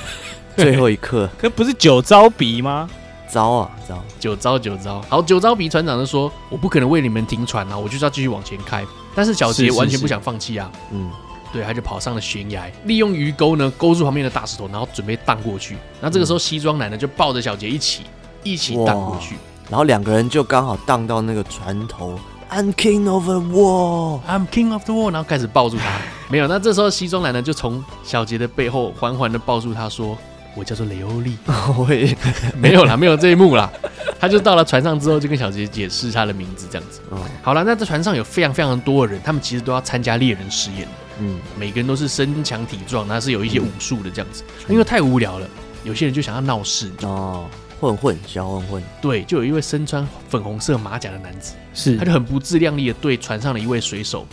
[0.65, 1.29] 最后一刻。
[1.37, 2.89] 可不是酒糟鼻吗？
[3.29, 5.03] 糟啊糟，酒糟酒糟。
[5.11, 8.83] 好，酒糟鼻船长就说：“我不可能为你们停船啊，我就是要继续往前开。”
[9.17, 11.11] 但是小杰完全不想放弃啊，嗯，
[11.53, 15.77] 对，他就跑上了悬崖，利用鱼钩呢勾住旁边的大石头，然后准备荡过去。
[16.01, 18.03] 那这个时候西装男呢就抱着小杰一起
[18.43, 19.35] 一起荡过去，
[19.71, 22.19] 然后两个人就刚好荡到那个船头。
[22.49, 25.85] I'm king of the world，I'm king of the world，然后开始抱住他。
[26.29, 30.17] 没有，那这时候西装男呢就从小杰的背后缓缓的抱住他说
[30.57, 31.37] ：“我叫做雷欧利。
[31.79, 32.17] 我也
[32.59, 33.71] 没有啦，没有这一幕啦。
[34.19, 37.01] 他就到了船上之后，就跟小杰解释他的名字，这样子。
[37.11, 40.89] 哦，好了，那在船上有非常非常多的人，他们其实都要参加猎人实验。
[41.21, 44.43] 嗯，每个人都是身强体壮，那是有一些武术的这样子。
[44.67, 45.47] 嗯、因为太无聊了，
[45.85, 47.47] 有些人就想要闹事哦，
[47.79, 48.83] 混混小混混。
[49.03, 54.27] 对，就有一位身穿粉红色马甲的男子，是，他就很不自量力的对船上的一位水手。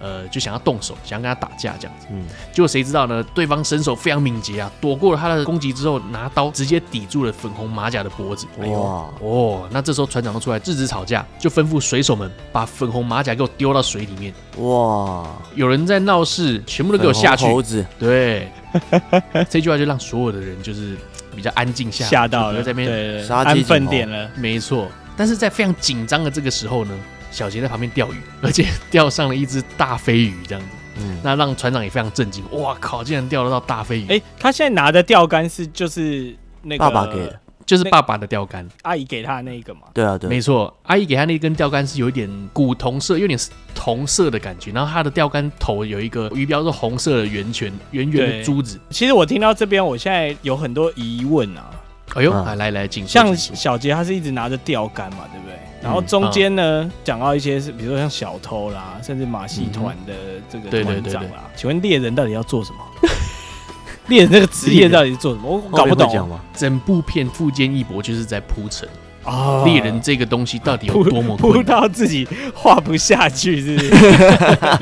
[0.00, 2.06] 呃，就想要动手，想要跟他打架这样子。
[2.10, 3.22] 嗯，结果谁知道呢？
[3.34, 8.46] 对方身手非常敏捷啊，躲过了他的攻击之后，拿刀直接抵住了粉红马甲的脖子。
[8.58, 14.32] 哇，哦，那这时候船长都出来制止吵架，就吩咐水手们把粉红马甲给我丢到水里面。
[14.58, 17.44] 哇，有人在闹事，全部都给我下去。
[17.46, 18.50] 猴子，对，
[19.50, 20.96] 这句话就让所有的人就是
[21.34, 24.30] 比较安静下来，吓到了，在那边对安分点了。
[24.36, 26.94] 没错，但是在非常紧张的这个时候呢。
[27.30, 30.68] 小杰在旁边钓鱼，而且 钓上了一只大飞鱼，这样子，
[31.00, 32.44] 嗯，那让船长也非常震惊。
[32.52, 34.04] 哇靠，竟然钓得到大飞鱼！
[34.04, 39.82] 哎、欸，他现在拿的钓竿是就是那个爸爸给的，就是爸爸的钓竿，阿姨给他的那一个嘛？
[39.92, 43.38] 对啊，对，没错，阿姨给他那根钓竿是有一点古铜色，有点
[43.74, 48.80] 铜色的感觉，然后他的钓竿头有一个鱼标是红色的圆圈，圆圆的珠子。
[48.90, 51.70] 其实我听到这边，我现在有很多疑问啊。
[52.14, 55.56] 哎呦，来来来，请像小杰他是一直拿着钓竿嘛，对不对？
[55.82, 60.12] 然后中间呢，讲到一些是，比如说像小偷啦，甚至马戏团的
[60.50, 61.48] 这个团长啦。
[61.56, 62.78] 请问猎人到底要做什么？
[64.08, 65.48] 猎人这个职业到底是做什么？
[65.48, 66.30] 我搞不懂。
[66.54, 68.88] 整部片富坚义博就是在铺陈
[69.24, 74.78] 啊，猎人这个东西到底有多么铺到自己画不下去，是不是？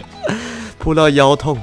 [0.78, 1.59] 铺到腰痛。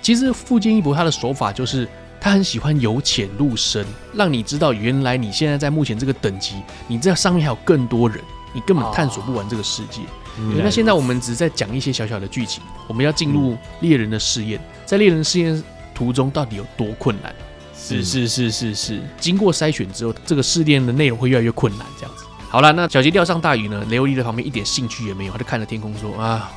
[0.00, 1.88] 其实富坚义博他的手法就是。
[2.20, 6.56] 他很喜欢由浅入深，让你知道原来你现在在目前这个等级，
[6.88, 8.18] 你这上面还有更多人，
[8.58, 10.00] 你根本探索不完这个世界。
[10.02, 15.62] 哦、那现在我们只是在讲一些小小的剧情，我们要进入猎人的试验，嗯、在猎人试验
[15.94, 17.32] 途中到底有多困难？
[17.76, 21.86] 是是是是是，经过筛选之后，这个试验的内容会越来越困难。
[21.96, 23.84] 这样子，好了，那小杰钓上大鱼呢？
[23.88, 26.50] 雷欧利在旁边一点兴趣也没有，他就看着天空说：“啊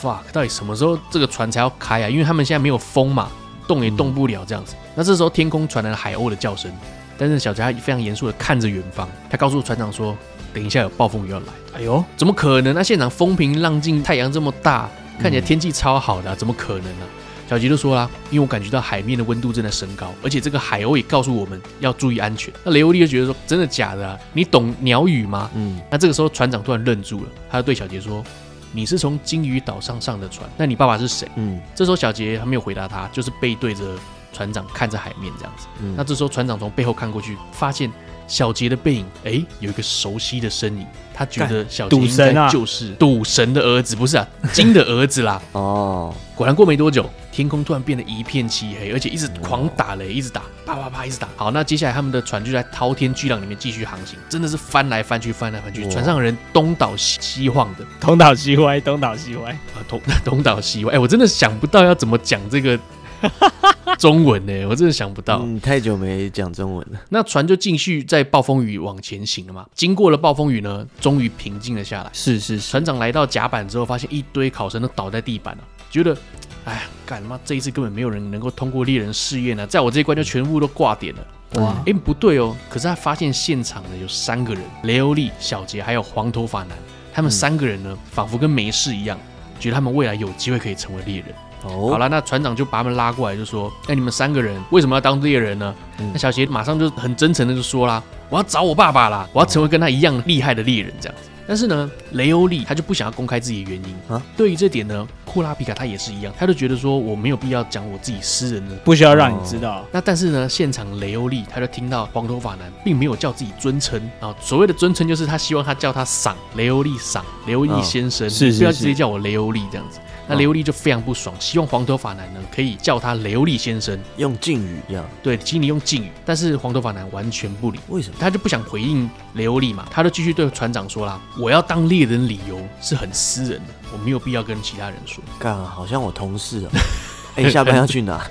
[0.00, 2.08] ，fuck，到底什么时候这个船才要开啊？
[2.08, 3.28] 因为他们现在没有风嘛。”
[3.68, 4.74] 动也动不了，这样子。
[4.94, 6.72] 那这时候天空传来了海鸥的叫声，
[7.18, 10.16] 但是小杰非常严肃的看着远方，他告诉船长说
[10.52, 12.74] ：“等一下有暴风雨要来。”哎呦，怎么可能？
[12.74, 14.88] 那现场风平浪静，太阳这么大，
[15.20, 17.06] 看起来天气超好的，怎么可能呢？
[17.48, 24.18] 小杰就说啦：“因为我感觉到海面的温度正在升高，而且这个海鸥也告诉我们要注意安全。”那雷欧利就觉得说：“真的假的啊？
[24.34, 25.80] 你懂鸟语吗？”嗯。
[25.90, 28.22] 那这个时候船长突然愣住了，他就对小杰说。
[28.70, 31.26] 你是从鲸鱼岛上上的船，那你爸爸是谁？
[31.36, 33.82] 嗯，这时候小杰还没有回答他，就是背对着
[34.30, 35.66] 船长看着海面这样子。
[35.80, 37.90] 嗯，那这时候船长从背后看过去，发现
[38.28, 45.42] 小杰的背影，哎、欸，有一个熟悉的身影，他觉得小杰应该就是赌神的儿子，不是啊，金的儿子啦。
[45.52, 47.08] 哦，果然过没多久。
[47.30, 51.28] 天空突然变得一片漆黑，而且一直狂打雷，一直打，啪啪啪，一直打。
[51.36, 60.94] 好，那接下来他们的船就在滔天巨浪里面继续航行，真的是翻来翻去，翻来翻去，船上的人东倒西晃的，东倒西歪，东倒西歪，啊，东 东倒西歪。
[60.94, 62.76] 哎，我真的想不到要怎么讲这个
[63.98, 64.66] 中文呢？
[64.66, 67.00] 我真的想不到，嗯，太久没讲中文了。
[67.08, 69.66] 那船就继续在暴风雨往前行了嘛。
[69.74, 72.10] 经过了暴风雨呢，终于平静了下来。
[72.12, 76.16] 是是是，船长来到甲板之后，发现一堆考生都倒在地板了，觉得。
[76.64, 77.40] 哎呀，干他妈！
[77.46, 81.26] 这一次根本没有人能够通过猎人试验呢，在我这一关就全部都挂点了。
[81.62, 81.72] 哇！
[81.78, 86.76] 哎、欸，不对哦，可是他发现现场呢有三个人，雷欧利、小杰还有黄头发男，
[87.10, 89.18] 他们三个人呢，仿佛跟没事一样，
[89.58, 91.34] 觉得他们未来有机会可以成为猎人。
[91.64, 101.28] 哦，好了，那船长就把他们拉过来，就说：“哎，你们三个人为什么要当猎人呢？”嗯、那小杰马上就很真诚的就说啦：“我要找我爸爸啦，我要成为跟他一样厉害的猎人。”这样子。
[101.48, 104.22] 但是呢，雷欧利他就不想要公开自己的原因啊。
[104.36, 109.82] 对于这点呢，库拉皮卡他也是一样，他就觉得说我没有必要讲我自己私人的，不需要让你知道。
[109.90, 120.00] 那但是呢，现场雷欧利他就听到黄头发男并没有叫自己尊称啊，所谓的尊称就是他希望他叫他赏雷欧利赏雷欧利先生，是不要直接叫我雷欧利这样子。
[120.28, 125.04] 那雷欧利就非常不爽，希望黄头发男呢可以叫他雷欧利先生，用敬语一样。
[125.22, 126.12] 对，请你用敬语。
[126.24, 128.16] 但是黄头发男完全不理，为什么？
[128.20, 136.68] 他就不想回应雷欧利嘛，他就继续对船长说啦：“我要当猎人，理由是很私人的，我没有必要跟其他人说。”干，好像我同事啊。
[137.36, 138.22] 哎、欸，下班要去哪？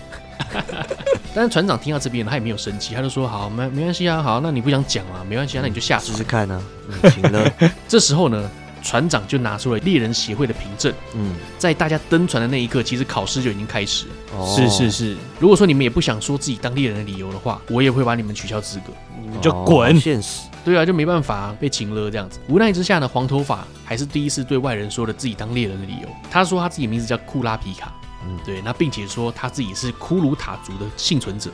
[1.33, 6.61] 但是船长听到这边，他也没有生气，他就说：“好，没没关系啊，好，那你不想讲啊，没关系啊，那你就下船试试看呢、啊。
[7.03, 7.51] 嗯”行了。
[7.87, 8.49] 这时候呢。
[8.87, 10.93] 船长就拿出了猎人协会的凭证。
[11.13, 14.13] 嗯，在大家登船的那一刻，其实考试就已经开始了。
[14.37, 15.17] 哦，是是是。
[15.41, 19.99] 如果说你们也不想说自己当猎人的理由的话，我也会把你们取消资格，你们就滚。
[19.99, 20.47] 现实。
[20.63, 22.39] 对啊，就没办法被擒了这样子。
[22.47, 26.07] 无奈之下呢，黄头发还是第一次对外人说了自己当猎人的理由。
[26.31, 27.93] 他说他自己名字叫库拉皮卡。
[28.25, 28.61] 嗯，对。
[28.61, 31.51] 那并且说他自己是骷髅塔族的幸存者。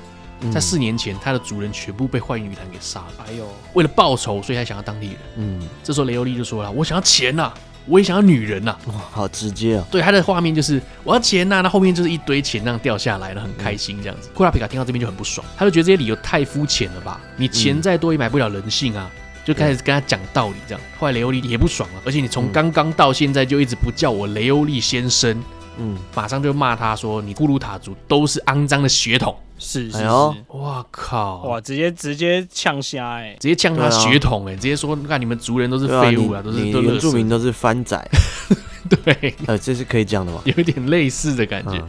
[0.51, 3.25] 在四年前，他的主人全部被幻影女团给杀了。
[3.27, 5.17] 哎呦，为了报仇，所以他想要当地人。
[5.37, 7.53] 嗯，这时候雷欧利就说了：“我想要钱呐、啊，
[7.85, 9.85] 我也想要女人呐、啊。”哇，好直接啊！
[9.91, 14.29] 对，他的画面就是我要钱呐、啊，那后面就是一堆钱那样掉下来了，很开心这样子。
[14.33, 17.21] 库拉皮卡听到这边就很不爽，他就觉得这些理由太肤浅了吧？
[17.37, 19.09] 你钱再多也买不了人性啊！
[19.45, 20.81] 就开始跟他讲道理这样。
[20.97, 25.43] 后来雷欧利也不爽了，而且你从刚刚到现在就一直不叫我雷欧利先生。
[25.77, 30.05] 嗯，马上就骂他说：“你库鲁塔族都是肮脏的血统。”是是是，
[30.49, 31.43] 哇靠！
[31.43, 37.97] 哇，直接直接呛瞎哎，直接呛他血统哎，直接说：“看你们族人都是废物啊，都是都原住民都是番仔。
[38.89, 40.41] ”对， 呃，这是可以讲的吗？
[40.43, 41.81] 有一点类似的感觉。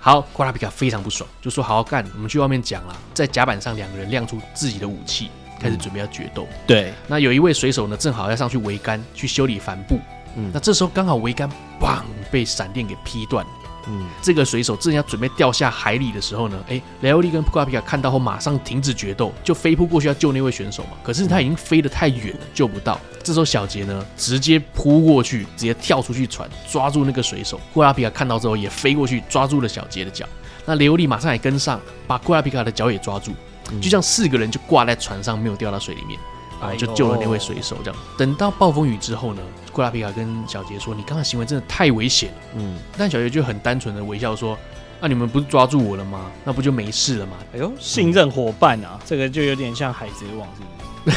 [0.00, 5.28] 好，瓜拉皮卡非常不爽，就说：“好好干，我们去外面讲了。”在甲板上，两个人亮出自己的武器，
[5.60, 6.46] 开始准备要决斗。
[6.66, 10.00] 对，那有一位水手呢，正好要上去桅杆去修理帆布。
[10.36, 11.48] 嗯，那这时候刚好桅杆
[11.80, 13.44] 砰被闪电给劈断。
[13.90, 20.90] 嗯，这个水手正要准备掉下海里的时候呢，哎，雷欧利跟库拉皮卡看到后马上停止决斗，就飞扑过去要救那位选手嘛。
[21.02, 23.00] 可是他已经飞得太远了，救不到。
[23.22, 27.58] 这时候小杰呢，直接扑过去，直接跳出去船抓住那个水手。
[27.72, 30.26] 库拉皮卡看到之后也飞过去抓住了小杰的脚。
[30.66, 33.32] 那雷欧利马上也跟上，把库拉皮卡的脚也抓住，
[33.80, 36.20] 就像四个人就挂在船上，没有掉到水里面。
[36.60, 37.76] 啊，就救了那位水手。
[37.84, 39.40] 这样，等到暴风雨之后呢，
[39.78, 44.58] 库拉皮卡跟小杰说：“你刚刚行为真的太危险了。”嗯，但小杰就很单纯的微笑说
[44.98, 46.28] ：“那、啊、你们不是抓住我了吗？
[46.44, 50.62] 那不就没事了吗？”哎呦，信任伙伴啊，这个就有点像海贼王，是
[51.04, 51.16] 不是？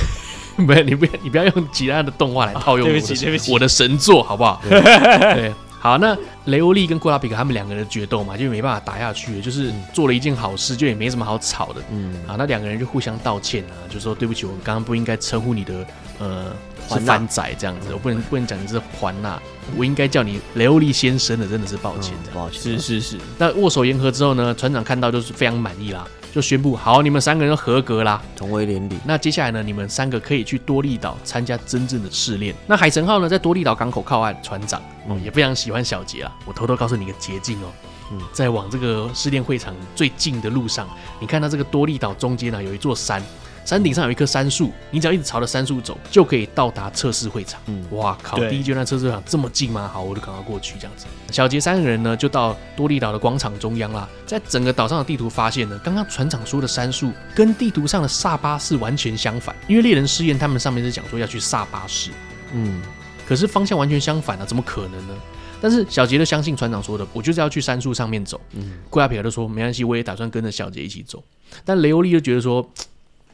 [0.64, 4.62] 不是，你不要，你不要用其他的动画来套用我的、啊、对不起，对不起，我的神作，好不好？
[4.70, 4.80] 对。
[5.34, 11.82] 对好，那雷欧利跟库拉皮卡他们两个人决斗嘛，就没办法打下去，就是做了一件好事，就也没什么好吵的。
[11.90, 15.84] 嗯，好，那两个人就互相道歉啊，就说对不起，我刚刚不应该称呼你的
[16.20, 16.54] 呃
[17.00, 19.42] 是番仔这样子，我不能不能讲你是环纳，
[19.78, 22.62] 我应该叫你雷欧利先生的，真的是抱歉的，抱歉。
[22.62, 23.18] 是是是。
[23.38, 26.08] 那握手言和之后呢，船长看到就是非常满意啦。
[26.34, 28.98] 就宣布好，你们三个人都合格啦，同为连理。
[29.06, 32.56] 那接下来呢，你们三个可以去多利岛参加真正的试炼。
[32.66, 36.32] 那海神号呢，在多利岛港口靠岸，船长嗯也非常喜欢小杰啊。
[36.46, 37.68] 我偷偷告诉你一个捷径哦，
[38.14, 40.88] 嗯，在往这个试炼会场最近的路上，
[41.20, 43.22] 你看到这个多利岛中间呢，有一座山。
[43.64, 47.62] 山顶上有一棵杉树，你只要一直朝着杉树走，就可以到达测试会场。
[47.68, 48.38] 嗯，哇靠！
[48.50, 49.90] 第一阶段测试会场这么近吗？
[49.92, 51.06] 好，我就赶快过去这样子。
[51.32, 54.10] 小杰三个人呢，就到多利岛的广场中央啦。
[54.26, 59.56] 在整个岛上的地图发现呢，刚刚船长说的杉树跟地图上的萨巴是完全相反。
[59.68, 62.10] 因为猎人试验，他们上面是讲说要去萨巴市，
[62.54, 62.82] 嗯，
[63.28, 65.14] 可是方向完全相反啊，怎么可能呢？
[65.62, 68.42] 但是小杰就相信船长说的，我就是要去杉树上面走。
[68.54, 71.24] 嗯，库亚皮尔就说没关系，我也打算跟着小杰一起走。
[71.64, 72.68] 但雷欧利就觉得说。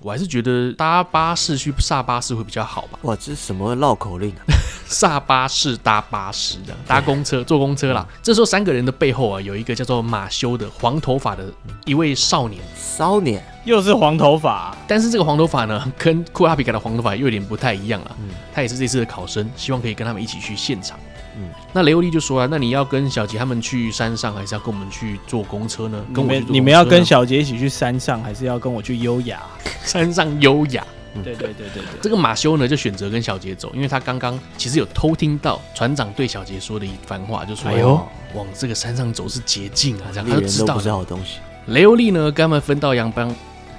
[0.02, 3.00] 我还是觉得搭巴士去萨巴士会比较好吧。
[3.02, 4.42] 哇，这是什么绕口令啊？
[4.88, 8.08] 萨巴士搭巴士的， 搭公车坐公车啦。
[8.22, 11.46] 这时候三个人的背后啊，有一个叫做马修的黄头发的
[11.86, 12.62] 一位少年。
[12.76, 18.16] 少年又是黄头发，但是这个黄头发呢，跟库拉比卡的黄头发又有点不太一样了。
[18.20, 20.98] 嗯，他也是这次的考生，希望可以跟他们一起去现场。
[21.38, 26.04] 嗯，那雷欧利就说了，那你要跟小杰他们去山上，还是要跟我们去坐公车呢？
[26.14, 29.42] 跟我们你们要跟小杰一起去山上，还是要跟我去优雅？
[29.84, 30.86] 山上优雅。
[31.24, 32.00] 对对对对对。
[32.02, 41.40] 这个马修呢，就选择跟小杰走，因为他刚刚其实有偷听到船长对小杰说的一番话，就说：“哎呦，往这个山上走是捷径啊。”这样他就知道不是好东西。
[41.68, 43.34] 雷欧利呢，跟他们分道扬镳，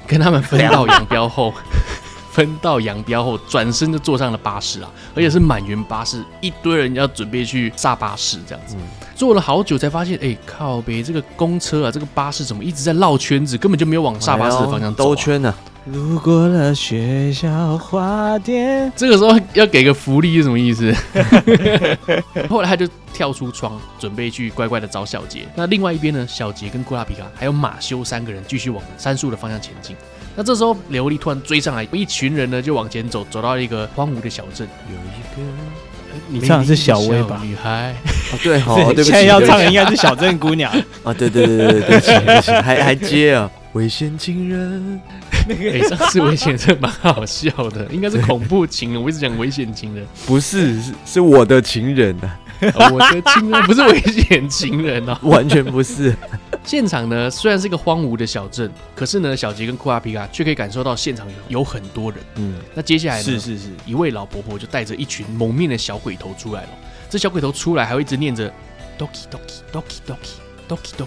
[0.07, 1.55] 跟他们分道扬镳后。
[2.39, 8.77] 分道扬镳后，转身就坐上了巴士啊，而且是满员巴士，一堆人要准备去萨巴士这样子。
[9.17, 15.59] 坐了好久才发现，哎、欸，靠北，这个公车啊，这个巴士怎么一直在绕圈子，根本就没有往萨巴士的方向走、啊哎、兜圈呢、啊。
[15.87, 20.95] 路过了学校花店，这个时候要给个福利是什么意思？
[22.49, 25.49] 后来他就跳出窗，准备去乖乖的找小杰。
[25.57, 29.97] 那另外一边呢，小杰跟库拉皮卡还有马修三个人继续往杉树的方向前进。
[30.39, 34.69] 那这时候，琉璃突然追上来，一群人呢就往前走，走到一个荒芜的小镇。
[34.89, 35.53] 有一个，
[36.29, 37.41] 你唱的是小薇吧？
[37.43, 37.93] 女孩，
[38.33, 40.73] 哦、对，好、哦， 对不起，现在要唱的应该是小镇姑娘。
[41.03, 45.01] 啊，对对对对对，对不起，对不起，还还接啊，危险情人。
[45.49, 49.03] 那个，哎，上次危险真的蛮好笑的，应该是恐怖情人。
[49.03, 52.39] 我一直讲危险情人，不是，是是我的情人啊。
[52.75, 56.15] 哦、我的情人不是危险情人哦， 完全不是。
[56.69, 62.21] 现场呢，虽然是一个荒芜的小镇，可是呢，小杰跟库拉皮卡却可以感受到现场有有很多人。
[62.35, 66.69] 嗯，那接下来呢，是是是，一位老婆婆就带着一群蒙面的小鬼头出来了。
[67.09, 68.53] 这小鬼头出来还会一直念着
[68.99, 70.19] “doki doki doki doki
[70.69, 71.07] doki doki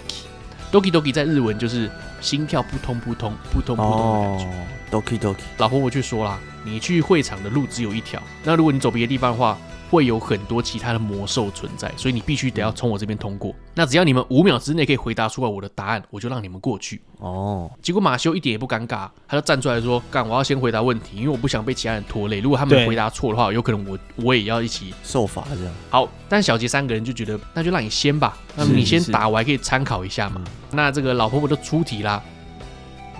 [0.72, 1.88] doki doki”，在日文就是
[2.20, 4.46] 心跳扑通扑通扑通扑通的感觉。
[4.90, 9.56] doki doki，老婆婆却说啦：“你去会场的路只有一条，那如果你走别的地方的话。”
[9.92, 13.54] 会有很多其他的魔兽存在，所以你必须得要从我这边通过。
[13.74, 17.02] 那只要你们五秒之内可以回答出来我的答案，我就让你们过去。
[17.18, 22.40] 哦，结果马修一点也不尴尬，他就站出来说：“干，我要先回答问题，因为我不想被其他人拖累。
[22.40, 30.42] 如果他们回答错的话，有可能我我也要一起受罚这样。”好，但小杰三个人就觉得，那就让你先吧，那么你先打，我还可以参考一下嘛。
[30.70, 32.22] 那这个老婆婆就出题啦，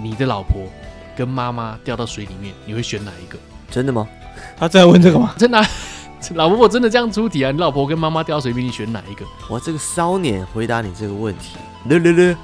[0.03, 0.63] 你的老婆
[1.15, 3.39] 跟妈妈掉到水里面，你会选哪一个？
[3.71, 4.09] 真的吗？
[4.57, 5.35] 他在问这个吗？
[5.39, 5.67] 真的、啊，
[6.35, 7.51] 老婆婆真的这样出题啊？
[7.51, 9.25] 你老婆跟妈妈掉到水里，你选哪一个？
[9.49, 11.57] 我这个骚年回答你这个问题，
[11.87, 12.37] 略略略。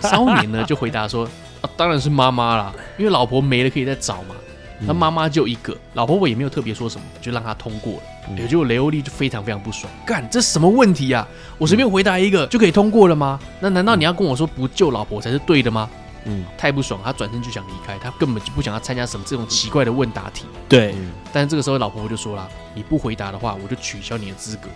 [0.00, 1.24] 骚年呢就回答说、
[1.60, 4.34] 啊，当然是妈妈啦，因为老婆没了可以再找嘛。
[4.80, 8.00] 那妈妈就一个，老婆婆也没有特别说什么，就让他通过了。
[8.36, 11.28] 也、嗯、就雷欧利就非常非常不爽，干，这是什么问题呀、啊？
[11.58, 13.40] 我随便回答一个就可以通过了吗？
[13.58, 15.90] 那难道你要跟我说不救老婆才是对的吗？
[16.30, 20.44] 嗯，太不爽，他转身就想离开，他根本就不想要参加什么这种奇怪的问答题。
[20.68, 24.68] 对，嗯、但是这个时候老婆婆就说了：“你不回答的话，我就取消你的资格。”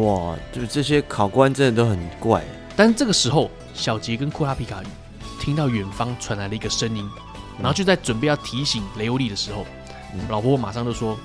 [0.00, 2.44] 哇，就是这些考官真的都很怪。
[2.76, 4.80] 但是这个时候，小杰跟库拉皮卡
[5.40, 7.08] 听到远方传来了一个声音，
[7.58, 9.66] 然后就在准备要提醒雷欧利的时候，
[10.14, 11.18] 嗯、老婆婆马上就说：“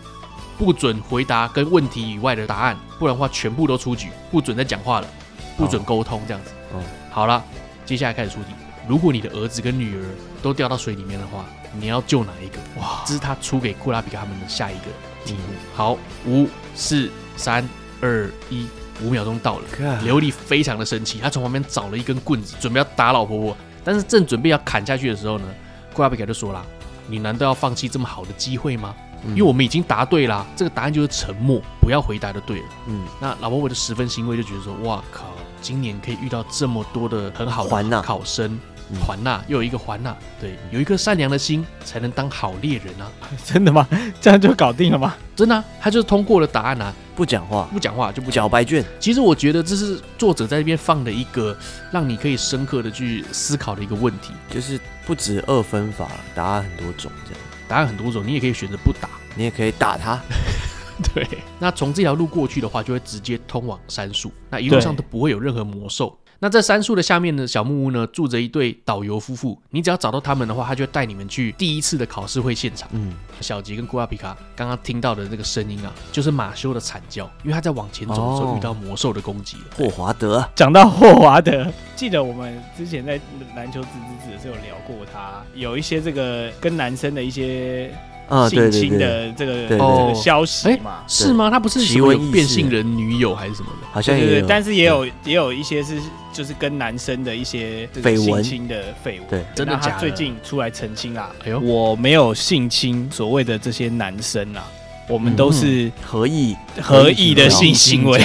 [0.57, 5.07] 不准回答跟问题以外的答案，不然的话全部都出局，不准再讲话了，
[5.55, 6.49] 不准沟通这样子。
[6.74, 7.43] 哦”嗯，好了，
[7.86, 8.49] 接下来开始出题。
[8.89, 10.03] 如果你的儿子跟女儿
[10.41, 11.45] 都掉到水里面的话，
[11.79, 12.57] 你要救哪一个？
[12.81, 14.85] 哇，这是他出给库拉比卡他们的下一个
[15.23, 15.41] 题目。
[15.75, 17.69] 好，五、四、三、
[18.01, 18.65] 二、一，
[19.03, 19.99] 五秒钟到了。
[20.03, 23.55] 雷欧利非常的生气，他从旁边找了一根棍子，准备要打老婆婆。
[23.83, 25.45] 但是正准备要砍下去的时候呢，
[25.93, 26.65] 库拉比卡就说了
[27.05, 28.95] ：“你难道要放弃这么好的机会吗？
[29.27, 35.25] 因为我们已经答对啦，这个答案就是沉默，不要回答就对了。”嗯，那老婆婆就十分欣慰，就觉得说：“哇靠，
[35.61, 38.59] 今年可以遇到这么多的很好的考生。”
[38.97, 43.11] 环娜又有一个环娜，对，有一颗善良的心才能当好猎人啊！
[43.45, 43.87] 真的吗？
[44.19, 45.15] 这样就搞定了吗？
[45.35, 46.93] 真的、啊，他就通过了答案啊！
[47.15, 48.83] 不讲话，不讲话就不缴白卷。
[48.99, 51.55] 其实我觉得这是作者在这边放的一个
[51.91, 60.19] 让你可以深刻的去思考的一个问题，就是不止二分法，答案很多种，这样答案很多种，你也可以选择不打，你也可以打他。
[61.13, 61.25] 对，
[61.59, 66.17] 那从这条路过去的话，就会直接通往山树，那一路上都不会有任何魔兽。
[66.41, 69.61] 那在杉树的下面的小木屋呢，住着一对导游夫妇。
[69.71, 72.87] 你只要找到他们的话，他就带你们去第一次的考试会现场。
[72.93, 79.57] 嗯，小吉跟库拉皮卡刚刚听到的这个声音啊，就是马修的惨叫，因为他在往前走的时候遇到魔兽的攻击。
[79.75, 83.19] 霍华德，讲到霍华德，记得我们之前在
[83.55, 87.93] 篮球子子子的时候有聊过他，有一些这个跟男生的一些。
[88.29, 91.49] 啊，性侵的这个这个消息嘛，是吗？
[91.49, 93.87] 他不是有变性人女友还是什么的？
[93.91, 95.99] 好像也有，但是也有也有一些是
[96.39, 99.27] 就是跟男生的一些绯闻性侵的绯闻。
[99.29, 99.91] 对，真的假的？
[99.91, 104.63] 他最近出来澄清啦，哎呦，我没有性侵所谓的这些男生啊，
[105.09, 108.23] 我们都是合意合意的性行为。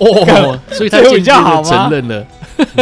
[0.00, 2.26] 哦， 所以他比较好承认了。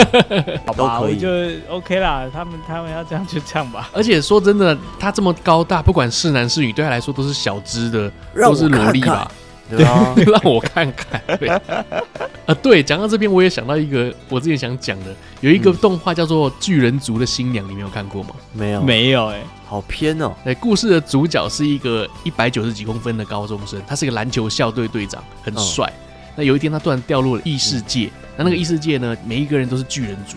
[0.64, 1.28] 好吧，我就
[1.68, 2.24] OK 啦。
[2.32, 3.90] 他们他们要这样就这样吧。
[3.92, 9.30] 而且说真的，他这么高大，不管是男是女，对他来说都是小只的，都是萝莉吧？
[10.26, 11.20] 让我看看。
[11.38, 11.48] 对
[12.46, 18.30] 啊，对，讲到这边，我也想到一个我之前想讲的，有一个动画叫做《巨人族的新娘》，你没有看过吗？
[18.52, 20.32] 没有，没有，哎，好偏哦。
[20.44, 25.90] 哎，故事的主角是一个一百九十几公分的高中生，他是个篮球校队队长，很帅。
[26.34, 28.10] 那有一天，他突然掉落了异世界。
[28.36, 30.36] 那那个异世界呢，每一个人都是巨人族，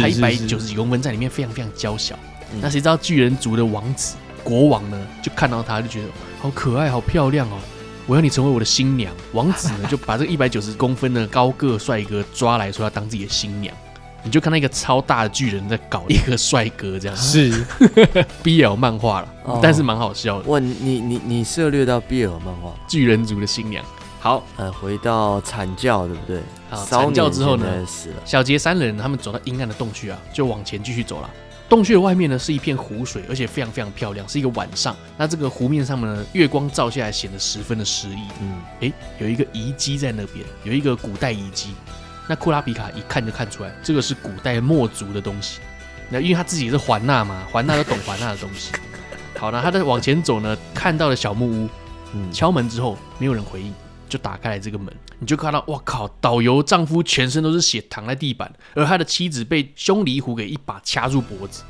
[0.00, 2.14] 他一百九十几公分，在里面非常非常娇小。
[2.60, 6.08] 那谁知道巨人族的王子国王呢，就看到他就觉得
[6.38, 7.56] 好可爱、好漂亮哦，
[8.06, 9.14] 我要你成为我的新娘。
[9.32, 13.74] 王子呢，就把这个一百九十公分的高个帅哥抓来说要当自己的新娘。
[14.24, 17.64] 你就看到一个超大的巨人在搞一个帅哥，这样是
[18.44, 19.28] BL 漫画了，
[19.60, 20.48] 但是蛮好笑的。
[20.48, 23.84] 哇，你你你涉猎到 BL 漫画，巨人族的新娘。
[24.20, 26.40] 好，呃，回到惨叫，对不对？
[26.70, 27.66] 好，惨叫之后呢，
[28.24, 31.28] 小杰三人他们走到阴暗的洞穴啊，就往前继续走了。
[31.72, 34.94] 洞穴的外面呢是一片湖水，而且非常非常漂亮，是一个晚上。
[35.16, 38.28] 那这个湖面上面呢，月光照下来显得十分的诗意。
[38.42, 41.70] 嗯，诶，有一个遗迹在那边，有一个古代遗迹。
[42.28, 45.60] 那库拉皮卡一看就看出来，这个是古代墨族的东西。
[46.10, 48.72] 那因为他自己是环纳嘛，环纳都懂环纳的东西。
[49.40, 51.68] 好，那他在往前走呢，看到了小木屋，
[52.12, 53.72] 嗯，敲门之后没有人回应。
[54.10, 54.92] 就打开了这个门，
[55.22, 56.08] 你就看到，哇靠！
[56.20, 61.62] 导游丈夫全身都是血，躺在地板，而他的妻子被凶离虎给一把掐住脖子。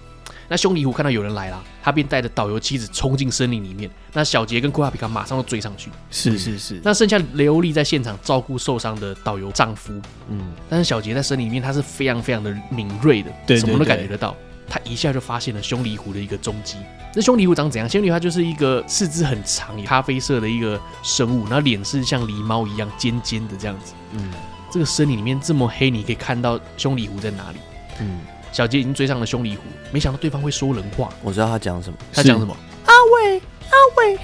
[0.49, 3.91] 那凶离虎看到有人来了，他便带着导游妻子冲进森林里面。
[4.15, 5.91] 那小杰跟库拉皮卡马上都追上去。
[6.11, 6.81] 是是是。
[6.83, 9.93] 那剩下雷欧利在现场照顾受伤的导游丈夫。
[10.31, 10.55] 嗯。
[10.71, 14.35] 但是小杰在森林里面，他是非常非常的敏锐的，对，什么都感觉得到。
[14.73, 16.79] 他一下就发现了凶离狐的一个踪迹。
[17.15, 17.87] 那凶离狐长怎样？
[17.87, 23.93] 凶离狐它就是一个四肢很长、咖啡色的一个生物，然后脸是像狸猫一样尖尖的这样子。
[24.13, 24.31] 嗯，
[24.71, 27.59] 这个森林里面这么黑，你可以看到凶离狐在哪里？
[28.01, 28.21] 嗯，
[28.51, 31.11] 小杰已经追上了凶离狐，没想到对方会说人话。
[31.23, 32.57] 我知道他讲什么，他讲什么？
[32.87, 34.19] 阿伟，阿伟，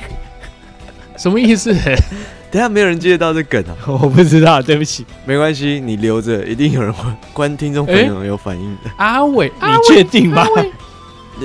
[1.18, 1.76] 什么意思？
[2.50, 3.76] 等下没有人接得到这梗啊！
[3.86, 8.90] 我不知道，对不起，没关系，你留着，一定有人会观听众朋友有反应的。
[8.96, 10.46] 阿伟， 你确定吗？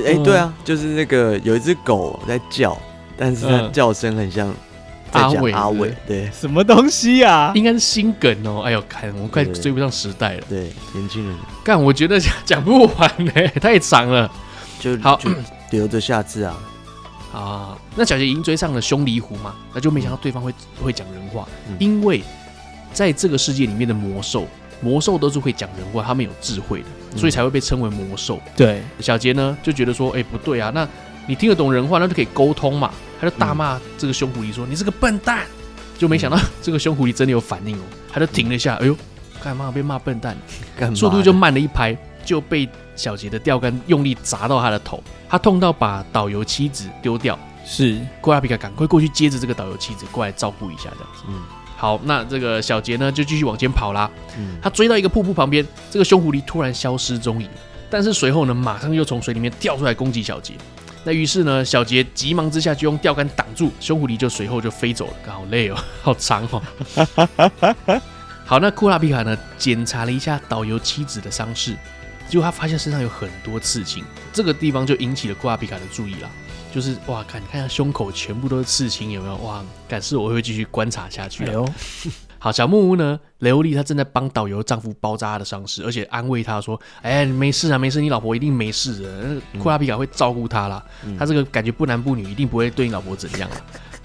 [0.06, 2.78] 哎，对啊，就是那个有一只狗在叫，
[3.18, 4.52] 但是它叫声很像
[5.12, 5.52] 阿伟。
[5.52, 7.52] 阿伟，对，什么东西啊？
[7.54, 8.64] 应该是新梗哦。
[8.66, 10.44] 哎呦，看我们快追不上时代了。
[10.50, 13.32] 对，年轻人，干，我觉得讲不完呢，
[13.62, 14.32] 太长了。
[14.80, 15.20] 就好，
[15.70, 16.58] 留着下次啊。
[17.32, 22.24] 啊，那小杰已经追上了凶离狐嘛，那就没想到对方会会讲人话，嗯、因为
[22.92, 24.48] 在这个世界里面的魔兽，
[24.82, 28.40] 魔兽都是会讲人话，他们有智慧的，所以才会被称为魔兽。
[28.56, 30.88] 对，小杰呢就觉得说，哎、欸，不对啊，那
[31.28, 32.92] 你听得懂人话，那就可以沟通嘛，
[33.22, 35.46] 他就大骂这个凶狐狸说：“嗯、你是个笨蛋。”
[35.98, 37.82] 就没想到 这个凶狐狸真的有反应哦，
[38.12, 38.98] 他就停了一下，哎呦，
[39.44, 40.36] 干嘛被骂笨蛋？
[40.96, 42.68] 速度就慢了一拍，就被。
[42.96, 47.36] 小杰的钓竿用力砸到他的头，他痛到把导游妻子丢掉。
[47.66, 51.24] 是，库拉皮卡赶快过去接着这个导游妻子过来照顾一下，这样子。
[51.28, 51.42] 嗯，
[51.78, 54.10] 好，那这个小杰呢就继续往前跑啦。
[54.38, 57.50] 嗯，他追到一个瀑布旁边，这个凶狐狸突然消失踪影，
[57.90, 60.54] 但是随后呢马上又从水里面跳出来攻击小杰。
[61.06, 65.14] 那于是呢小杰急忙之下就用钓竿挡住，凶狐狸就随后就飞走了。
[65.32, 66.62] 好累哦， 好长哦。
[68.46, 71.76] 好，那库拉皮卡呢检 查了一下导游妻子的伤势。
[72.30, 76.30] 结果他发现身上有很多刺青，这个地方就引起了库拉皮卡的注意了。
[76.74, 79.36] 就是哇，看你，看一下胸口全部都是刺青，有没有？
[79.38, 81.46] 哇，感是我会继续观察下去。
[81.46, 81.70] 哎呦，
[82.40, 89.60] 好，小木屋呢，雷欧利她正在帮导游丈夫包扎他的伤势，而且安慰他说：“哎，没事啊，没事，你老婆一定没事的。
[89.62, 90.84] 库拉皮卡会照顾他啦，
[91.18, 93.48] 他这个感觉不男不女，一定不会对你老婆怎样。”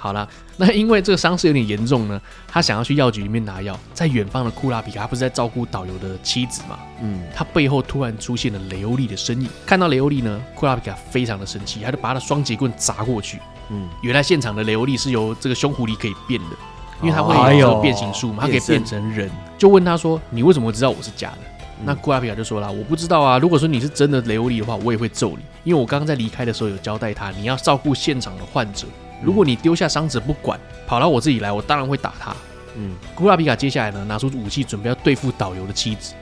[0.01, 0.26] 好了，
[0.57, 3.76] 那因为这个伤势有点严重呢，他想要去药局里面拿药。
[3.92, 6.78] 在远方的库拉皮卡，他不是在照顾导游的妻子吗？
[7.03, 9.49] 嗯，他背后突然出现了雷欧利的身影。
[9.66, 13.40] 看到雷欧利呢，库拉皮卡非常的生气，他就把他的双节棍砸过去。
[13.70, 16.57] 嗯，原来现场的雷欧利是由这个凶狐狸可以变的，
[17.03, 19.28] 因为他会有这个变形术嘛，他可以变成人。
[19.59, 21.38] 就问他说：“你为什么知道我是假的？”
[21.84, 28.86] 那库拉皮卡就说了：“我不知道啊，如果说你是真的雷欧利的话，我也会揍你，因为我刚刚在离开的时候有交代他，你要照顾现场的患者。”
[29.22, 32.34] 如果你丢下伤者不管，跑到我这里来，我当然会打他。
[32.76, 36.14] 嗯，库拉皮卡接下来呢，拿出武器准备要对付导游的妻子，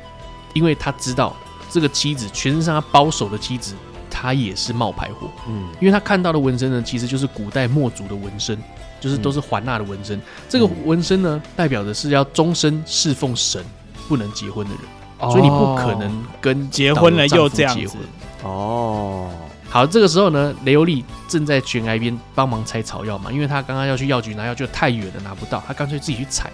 [0.54, 1.36] 因为他知道
[1.70, 3.74] 这个妻子全身上下包手的妻子，
[4.08, 5.28] 她也是冒牌货。
[5.48, 8.58] 嗯，因为他看到的纹身呢，其实就是古代墨族的纹身，
[8.98, 10.18] 就是都是环纳的纹身。
[10.48, 13.62] 这个纹身呢，代表的是要终身侍奉神，
[14.08, 17.98] 不能结婚的人，所以你不可能跟结婚了又这样结婚。
[18.42, 19.28] 哦。
[19.68, 26.50] 好，这个时候呢，雷欧利正在悬崖边帮忙采草药嘛，因为他刚刚要去药局拿药，就太远了拿不到，他干脆自己去采。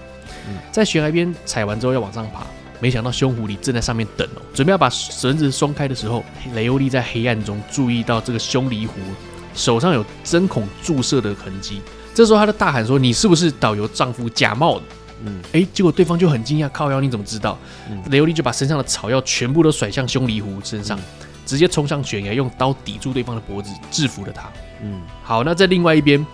[0.72, 2.44] 在悬崖边采完之后要往上爬，
[2.80, 8.94] 没想到凶狐狸正在上面等哦，准备要把绳子松开的时候，雷欧利在黑暗中注意到这个凶狸狐
[9.54, 11.80] 手上有针孔注射的痕迹，
[12.12, 14.84] 这时候他就大喊说：“你是不是导游丈夫假冒的？”
[15.24, 17.56] 嗯，哎，结果对方就很惊讶，靠腰你怎么知道？
[18.10, 20.98] 雷欧利就把身上的草药全部都甩向凶狸狐身上。
[21.44, 24.48] 直接冲上悬崖，用刀抵住对方的脖子，制服了他。
[24.82, 26.24] 嗯，好，那在另外一边，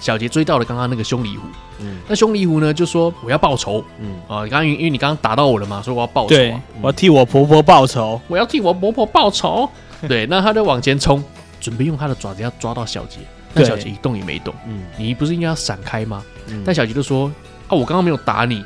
[0.00, 1.46] 小杰追到了刚刚那个凶离虎。
[1.80, 6.28] 嗯，那凶离虎呢就说：“我要报仇。”嗯啊，刚刚因为你刚刚打到我了嘛，所以我要报仇。
[6.28, 8.20] 对，我要替我婆婆报仇。
[8.28, 9.68] 我要替我婆婆报仇。
[10.08, 11.22] 对，那他就往前冲，
[11.60, 13.18] 准备用他的爪子要抓到小杰。
[13.52, 14.54] 但小杰一动也没动。
[14.66, 16.22] 嗯，你不是应该要闪开吗？
[16.48, 17.32] 嗯但小杰就说
[17.68, 18.64] ：“啊，我刚刚没有打你，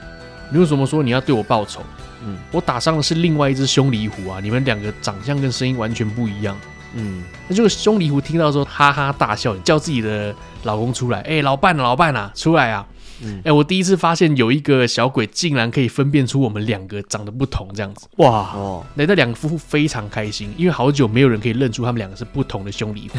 [0.51, 1.81] 你为什么说你要对我报仇？”
[2.25, 4.41] 嗯，我打伤的是另外一只凶狸狐啊！
[4.43, 6.57] 你们两个长相跟声音完全不一样。
[6.95, 11.21] 嗯，那这个凶狸狐听到之后哈哈大笑，叫自己的老公出来。
[11.21, 12.87] 哎、欸，老伴啊，老伴啊，出来啊！
[13.23, 18.07] 嗯，哎、欸，我第一次发现有一个小鬼竟然可以分辨出我们两个长得不同这样子。
[18.17, 23.19] 哇哦，那这两个夫妇非常开心，因为好久没有人可以认出他们两个是不同的凶狸狐。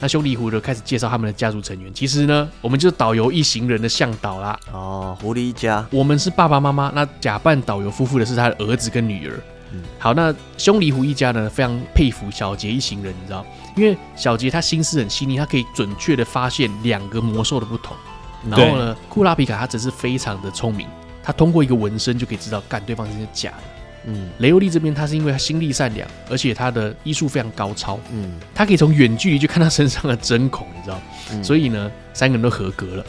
[0.00, 1.92] 那凶离狐就开始介绍他们的家族成员。
[1.92, 4.58] 其实呢，我们就是导游一行人的向导啦。
[4.72, 6.90] 哦，狐狸一家，我们是爸爸妈妈。
[6.94, 9.38] 那假扮导游夫妇的是他的儿子跟女儿。
[9.72, 13.44] 嗯，好，那兄弟狐一家呢，非常佩服小杰一行人，你知道，
[13.76, 17.96] 因为小杰他心思很细腻，他可以准确的发现两个魔兽的不同。
[18.48, 20.88] 然后呢，库拉皮卡他只是非常的聪明，
[21.22, 23.79] 他通过一个纹身就可以知道，干对方是假的。
[24.06, 31.00] 嗯，雷欧利这边他是因为他心地善良，而且他的医术非常高超，嗯，他可以从远距离就看他身上的针孔，你知道，
[31.32, 33.04] 嗯、所以呢，三个人都合格了。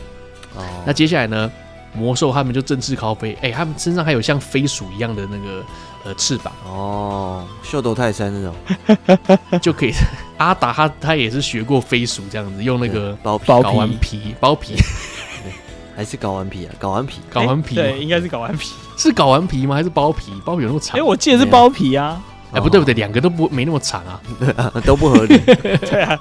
[0.55, 1.51] 哦，那接下来呢，
[1.93, 5.63] 魔兽他们就振翅高飞，哎、欸，他们身上还有像飞鼠一样的那个
[6.03, 6.53] 呃翅膀。
[6.65, 9.59] 哦，秀逗泰山那种。
[9.61, 9.93] 就可以。
[10.37, 13.45] 阿达他他也是学过飞鼠这样子，用那个包皮。
[13.47, 14.75] 搞完皮包皮，
[15.95, 16.73] 还是搞完皮啊？
[16.79, 19.75] 搞完皮，搞完皮，对，应该是搞完皮，是搞完皮吗？
[19.75, 20.31] 还是包皮？
[20.45, 20.97] 包皮有那么长？
[20.97, 22.21] 哎、欸，我记得是包皮啊。
[22.53, 24.19] 哎，不对不对，两个都不没那么长啊，
[24.85, 25.37] 都不合理。
[25.89, 26.19] 对啊，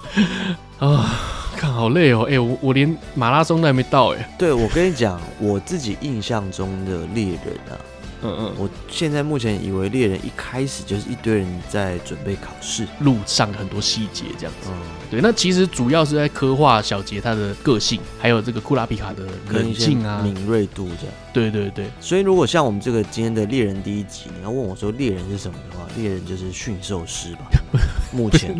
[0.78, 1.20] 啊，
[1.56, 2.26] 看好累哦。
[2.30, 4.34] 哎，我我连马拉松都还没到哎。
[4.38, 7.74] 对，我跟你讲，我自己印象中的猎人啊。
[8.22, 14.68] 嗯嗯，我现在目前以为猎人一开始就是一堆人在准备考试，路上很多细节这样子。
[14.70, 14.76] 嗯，
[15.10, 21.14] 对，那其实主要是在刻画小杰他的个性，还有这个库拉皮卡的冷静啊、敏锐度这样。
[21.32, 27.50] 对对对，所以如果像我们这个今天的猎人第一集，你要问我说猎人是什么的话，猎人就是驯兽师吧。
[28.12, 28.56] 目前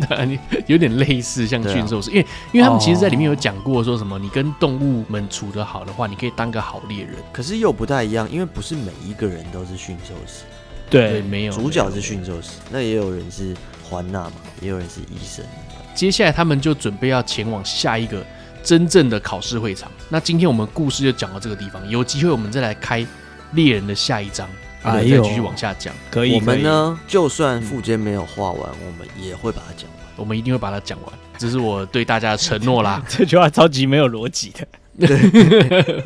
[0.67, 7.15] 有点类似像驯兽师，因为因为他们其实在里面有讲过说什么，你跟动物们处得好的话，你可以当个好猎人。
[7.31, 10.43] 可是又不太一样，因为不是每一个人都是驯兽师。
[10.89, 13.55] 对，没有主角是驯兽师，那也有人是
[13.89, 15.45] 环娜嘛，也有人是医生。
[15.93, 18.23] 接下来他们就准备要前往下一个
[18.63, 19.91] 真正的考试会场。
[20.09, 23.05] 那今天我们故事就讲到这个地方，有机会我们再来开
[23.53, 24.47] 猎人的下一章。
[24.83, 26.33] 啊，再继续往下讲，可以。
[26.33, 29.99] 我们呢，就算富坚没有画完，我们也会把它讲完。
[30.15, 32.99] 我们一定会把它讲完，这是我对大家的承诺啦。
[33.07, 34.67] 这句话超级没有逻辑的。
[35.07, 36.01] 对。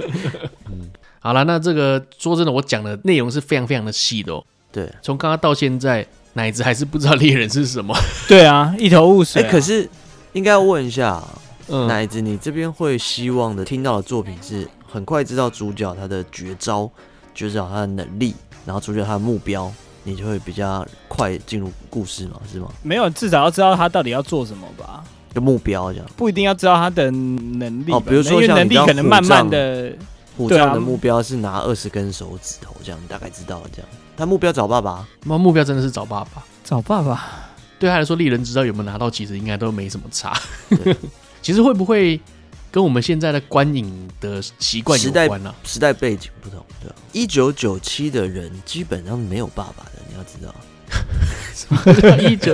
[0.66, 4.46] 嗯，好了，那这个说真的，我讲的内容是非常非常的细的哦。
[4.74, 6.06] 对，从刚刚到现在，
[6.36, 7.96] 奶子还是不知道猎人是什么。
[8.28, 9.42] 对啊，一头雾水。
[9.42, 9.90] 哎，可是
[10.34, 11.24] 应该要问一下，
[11.68, 16.90] 嗯奶子，你这边会希望的听到的作品是很快知道主角他的绝招，
[17.34, 18.36] 绝招他的能力。
[18.66, 19.72] 然后主角他的目标，
[20.04, 22.68] 你就会比较快进入故事嘛，是吗？
[22.84, 25.04] 没有，至少要知道他到底要做什么吧。
[25.34, 28.00] 就目标这样，不一定要知道他的能力哦。
[28.00, 29.94] 比如说像能力可能慢慢的，
[30.36, 33.90] 虎杖的目标是拿二十根手指头这样，你大概知道这样。
[34.18, 37.26] 他目标找爸爸，那目标真的是找爸爸，找爸爸。
[37.78, 40.34] 对他来说，丽人知道有没有拿到，其实应该都没什么差。
[41.42, 42.20] 其实会不会？
[42.72, 46.96] 跟我们现在的观影的习惯有关呢、啊，时代背景不同，对吧？
[47.14, 50.54] 一九九七的人基本上没有爸爸的，你要知道。
[52.20, 52.54] 一 九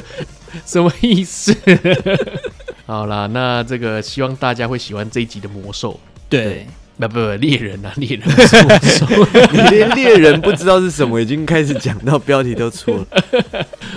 [0.64, 1.55] 什么意思？
[2.86, 5.99] 好啦，那这个希望大家会喜欢这一集的魔兽。
[6.30, 6.68] 对，
[7.08, 8.28] 不不不，猎人啊，猎人
[9.72, 13.08] 连猎人不知道是什么，已经开始讲到标题都错了。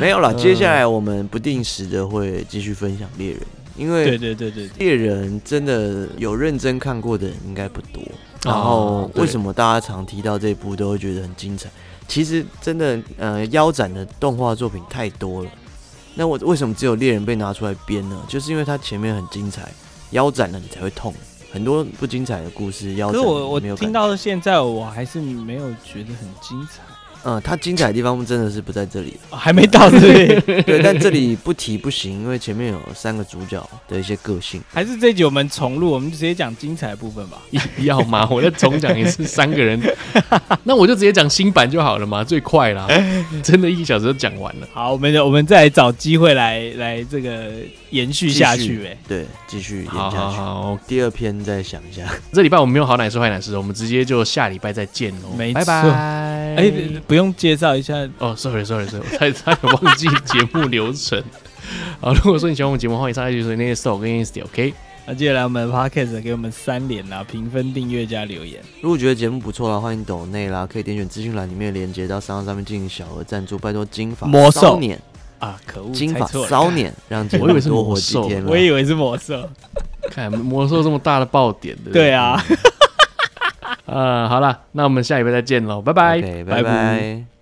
[0.00, 3.40] 没有啦，接下来我们不定时的会继续分享猎人。
[3.76, 8.00] 因为对对对对，猎人真的有认真看过的人应该不多。
[8.44, 11.68] 然后为什么大家常提到这一部都会觉得很精彩？
[12.06, 15.50] 其实真的，呃，腰斩的动画作品太多了。
[16.14, 18.16] 那我为什么只有猎人被拿出来编呢？
[18.28, 19.68] 就是因为它前面很精彩，
[20.10, 21.12] 腰斩了你才会痛。
[21.54, 26.82] 很多不精彩的故事腰斩，可是我我听到现在我还是没有觉得很精彩。
[27.24, 30.40] 嗯，它精彩的地方真的是不在这里，哦、还没到这里。
[30.62, 34.62] 对，但这里不提不行，因为前面有三个主角的一些个性。
[34.72, 37.38] 还是这集我们重录，我们就直接讲精彩的部分吧。
[37.78, 38.28] 要吗？
[38.30, 39.80] 我再重讲一次，三个人，
[40.64, 42.86] 那我就直接讲新版就好了嘛，最快啦。
[43.42, 44.68] 真的一个小时就讲完了。
[44.72, 47.52] 好，我们我们再找机会来来这个
[47.90, 49.96] 延续下去，呗，对，继续演下去。
[49.98, 52.02] 好，好，好，第二篇再想一下。
[52.32, 55.28] 这礼拜我们没有好奶师坏奶师，我们直接就下礼拜再见喽。
[55.36, 56.54] 没错，拜拜。
[56.56, 56.72] 哎，
[57.14, 58.34] 不用介绍一下哦。
[58.36, 61.22] Sorry，Sorry，Sorry，我差差点忘记节目流程。
[62.02, 64.74] 好，如果说你喜欢我们节目，欢迎上来就是那些 store 跟 Insta，OK。
[65.06, 68.60] 那接下来我们 Podcast 给我们三连啦，评分、订阅加留言。
[68.80, 75.00] 如果觉得节目不错的话，欢迎抖内啦，可以点选资讯栏里面的链接到商号上面进行小额赞助，拜托金发魔兽年
[75.38, 78.44] 啊，可恶，金发骚年让节目多活几天。
[78.44, 79.48] 我以为是魔兽，
[80.10, 81.92] 看魔兽这么大的爆点的。
[81.92, 82.44] 对啊。
[83.86, 87.24] 呃，好了，那我们下一回再见喽，拜拜，拜拜。